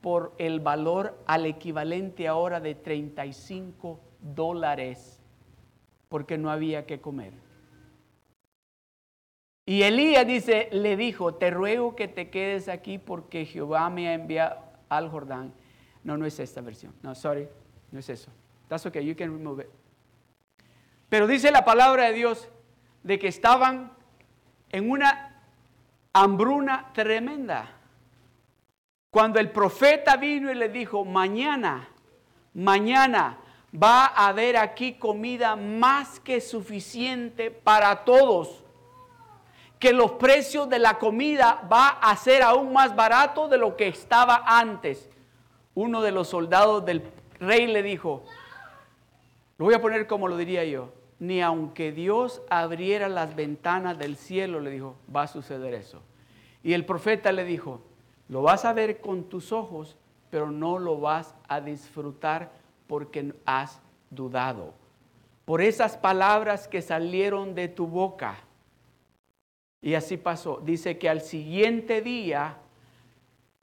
por 0.00 0.32
el 0.38 0.60
valor 0.60 1.18
al 1.26 1.46
equivalente 1.46 2.28
ahora 2.28 2.60
de 2.60 2.74
35 2.74 4.00
dólares, 4.20 5.17
porque 6.08 6.38
no 6.38 6.50
había 6.50 6.86
que 6.86 7.00
comer. 7.00 7.32
Y 9.66 9.82
Elías 9.82 10.26
dice, 10.26 10.68
le 10.72 10.96
dijo, 10.96 11.34
te 11.34 11.50
ruego 11.50 11.94
que 11.94 12.08
te 12.08 12.30
quedes 12.30 12.68
aquí 12.68 12.98
porque 12.98 13.44
Jehová 13.44 13.90
me 13.90 14.08
ha 14.08 14.14
enviado 14.14 14.62
al 14.88 15.10
Jordán 15.10 15.52
no, 16.08 16.16
no 16.16 16.24
es 16.24 16.38
esta 16.40 16.62
versión. 16.62 16.94
No, 17.02 17.14
sorry, 17.14 17.48
no 17.92 17.98
es 17.98 18.08
eso. 18.08 18.30
That's 18.68 18.86
okay, 18.86 19.04
you 19.04 19.14
can 19.14 19.30
remove 19.30 19.62
it. 19.62 19.68
Pero 21.10 21.26
dice 21.26 21.50
la 21.50 21.66
palabra 21.66 22.04
de 22.04 22.14
Dios 22.14 22.48
de 23.02 23.18
que 23.18 23.28
estaban 23.28 23.92
en 24.70 24.90
una 24.90 25.42
hambruna 26.14 26.90
tremenda. 26.94 27.74
Cuando 29.10 29.38
el 29.38 29.50
profeta 29.50 30.16
vino 30.16 30.50
y 30.50 30.54
le 30.54 30.70
dijo, 30.70 31.04
mañana, 31.04 31.88
mañana 32.54 33.38
va 33.74 34.06
a 34.06 34.28
haber 34.28 34.56
aquí 34.56 34.94
comida 34.94 35.56
más 35.56 36.20
que 36.20 36.40
suficiente 36.40 37.50
para 37.50 38.04
todos. 38.04 38.64
Que 39.78 39.92
los 39.92 40.12
precios 40.12 40.68
de 40.68 40.78
la 40.78 40.98
comida 40.98 41.66
va 41.70 41.88
a 41.88 42.16
ser 42.16 42.42
aún 42.42 42.72
más 42.72 42.96
barato 42.96 43.48
de 43.48 43.58
lo 43.58 43.76
que 43.76 43.88
estaba 43.88 44.42
antes 44.46 45.08
uno 45.80 46.02
de 46.02 46.10
los 46.10 46.26
soldados 46.26 46.84
del 46.84 47.04
rey 47.38 47.68
le 47.68 47.84
dijo, 47.84 48.24
lo 49.58 49.66
voy 49.66 49.74
a 49.74 49.80
poner 49.80 50.08
como 50.08 50.26
lo 50.26 50.36
diría 50.36 50.64
yo, 50.64 50.92
ni 51.20 51.40
aunque 51.40 51.92
Dios 51.92 52.42
abriera 52.50 53.08
las 53.08 53.36
ventanas 53.36 53.96
del 53.96 54.16
cielo, 54.16 54.58
le 54.58 54.70
dijo, 54.70 54.96
va 55.14 55.22
a 55.22 55.28
suceder 55.28 55.74
eso. 55.74 56.02
Y 56.64 56.72
el 56.72 56.84
profeta 56.84 57.30
le 57.30 57.44
dijo, 57.44 57.80
lo 58.28 58.42
vas 58.42 58.64
a 58.64 58.72
ver 58.72 59.00
con 59.00 59.22
tus 59.28 59.52
ojos, 59.52 59.96
pero 60.30 60.50
no 60.50 60.80
lo 60.80 60.98
vas 60.98 61.36
a 61.46 61.60
disfrutar 61.60 62.50
porque 62.88 63.32
has 63.46 63.80
dudado. 64.10 64.74
Por 65.44 65.62
esas 65.62 65.96
palabras 65.96 66.66
que 66.66 66.82
salieron 66.82 67.54
de 67.54 67.68
tu 67.68 67.86
boca. 67.86 68.40
Y 69.80 69.94
así 69.94 70.16
pasó. 70.16 70.60
Dice 70.64 70.98
que 70.98 71.08
al 71.08 71.20
siguiente 71.20 72.02
día 72.02 72.58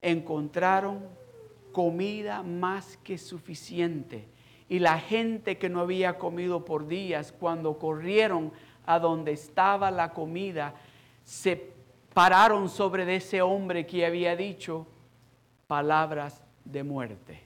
encontraron 0.00 1.04
comida 1.72 2.42
más 2.42 2.96
que 2.98 3.18
suficiente. 3.18 4.26
Y 4.68 4.78
la 4.78 4.98
gente 4.98 5.58
que 5.58 5.68
no 5.68 5.80
había 5.80 6.18
comido 6.18 6.64
por 6.64 6.88
días, 6.88 7.32
cuando 7.32 7.78
corrieron 7.78 8.52
a 8.86 8.98
donde 8.98 9.32
estaba 9.32 9.90
la 9.90 10.12
comida, 10.12 10.74
se 11.22 11.70
pararon 12.14 12.68
sobre 12.68 13.04
de 13.04 13.16
ese 13.16 13.42
hombre 13.42 13.86
que 13.86 14.06
había 14.06 14.34
dicho 14.34 14.86
palabras 15.66 16.42
de 16.64 16.82
muerte. 16.82 17.45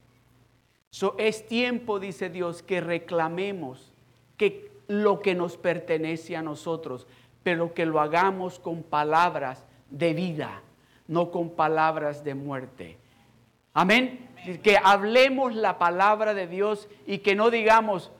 So, 0.90 1.14
es 1.18 1.46
tiempo, 1.46 2.00
dice 2.00 2.30
Dios, 2.30 2.62
que 2.62 2.80
reclamemos 2.80 3.92
que 4.36 4.70
lo 4.88 5.20
que 5.20 5.34
nos 5.34 5.56
pertenece 5.56 6.36
a 6.36 6.42
nosotros, 6.42 7.06
pero 7.42 7.74
que 7.74 7.86
lo 7.86 8.00
hagamos 8.00 8.58
con 8.58 8.82
palabras 8.82 9.64
de 9.88 10.14
vida, 10.14 10.62
no 11.06 11.30
con 11.30 11.50
palabras 11.50 12.24
de 12.24 12.34
muerte. 12.34 12.98
Amén. 13.72 14.28
Que 14.62 14.76
hablemos 14.82 15.54
la 15.54 15.78
palabra 15.78 16.34
de 16.34 16.48
Dios 16.48 16.88
y 17.06 17.18
que 17.18 17.36
no 17.36 17.50
digamos, 17.50 18.10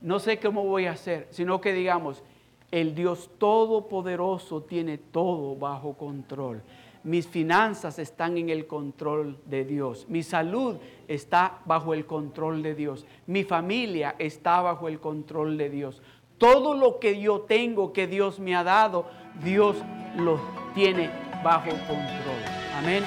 no 0.00 0.18
sé 0.18 0.40
cómo 0.40 0.64
voy 0.64 0.86
a 0.86 0.92
hacer, 0.92 1.28
sino 1.30 1.60
que 1.60 1.72
digamos, 1.72 2.24
el 2.72 2.94
Dios 2.94 3.30
Todopoderoso 3.38 4.62
tiene 4.62 4.98
todo 4.98 5.54
bajo 5.54 5.94
control. 5.94 6.62
Mis 7.06 7.28
finanzas 7.28 8.00
están 8.00 8.36
en 8.36 8.50
el 8.50 8.66
control 8.66 9.38
de 9.44 9.64
Dios. 9.64 10.06
Mi 10.08 10.24
salud 10.24 10.74
está 11.06 11.60
bajo 11.64 11.94
el 11.94 12.04
control 12.04 12.64
de 12.64 12.74
Dios. 12.74 13.06
Mi 13.28 13.44
familia 13.44 14.16
está 14.18 14.60
bajo 14.60 14.88
el 14.88 14.98
control 14.98 15.56
de 15.56 15.70
Dios. 15.70 16.02
Todo 16.36 16.74
lo 16.74 16.98
que 16.98 17.20
yo 17.20 17.42
tengo 17.42 17.92
que 17.92 18.08
Dios 18.08 18.40
me 18.40 18.56
ha 18.56 18.64
dado, 18.64 19.06
Dios 19.44 19.76
lo 20.16 20.40
tiene 20.74 21.08
bajo 21.44 21.70
control. 21.70 22.42
Amén. 22.76 23.04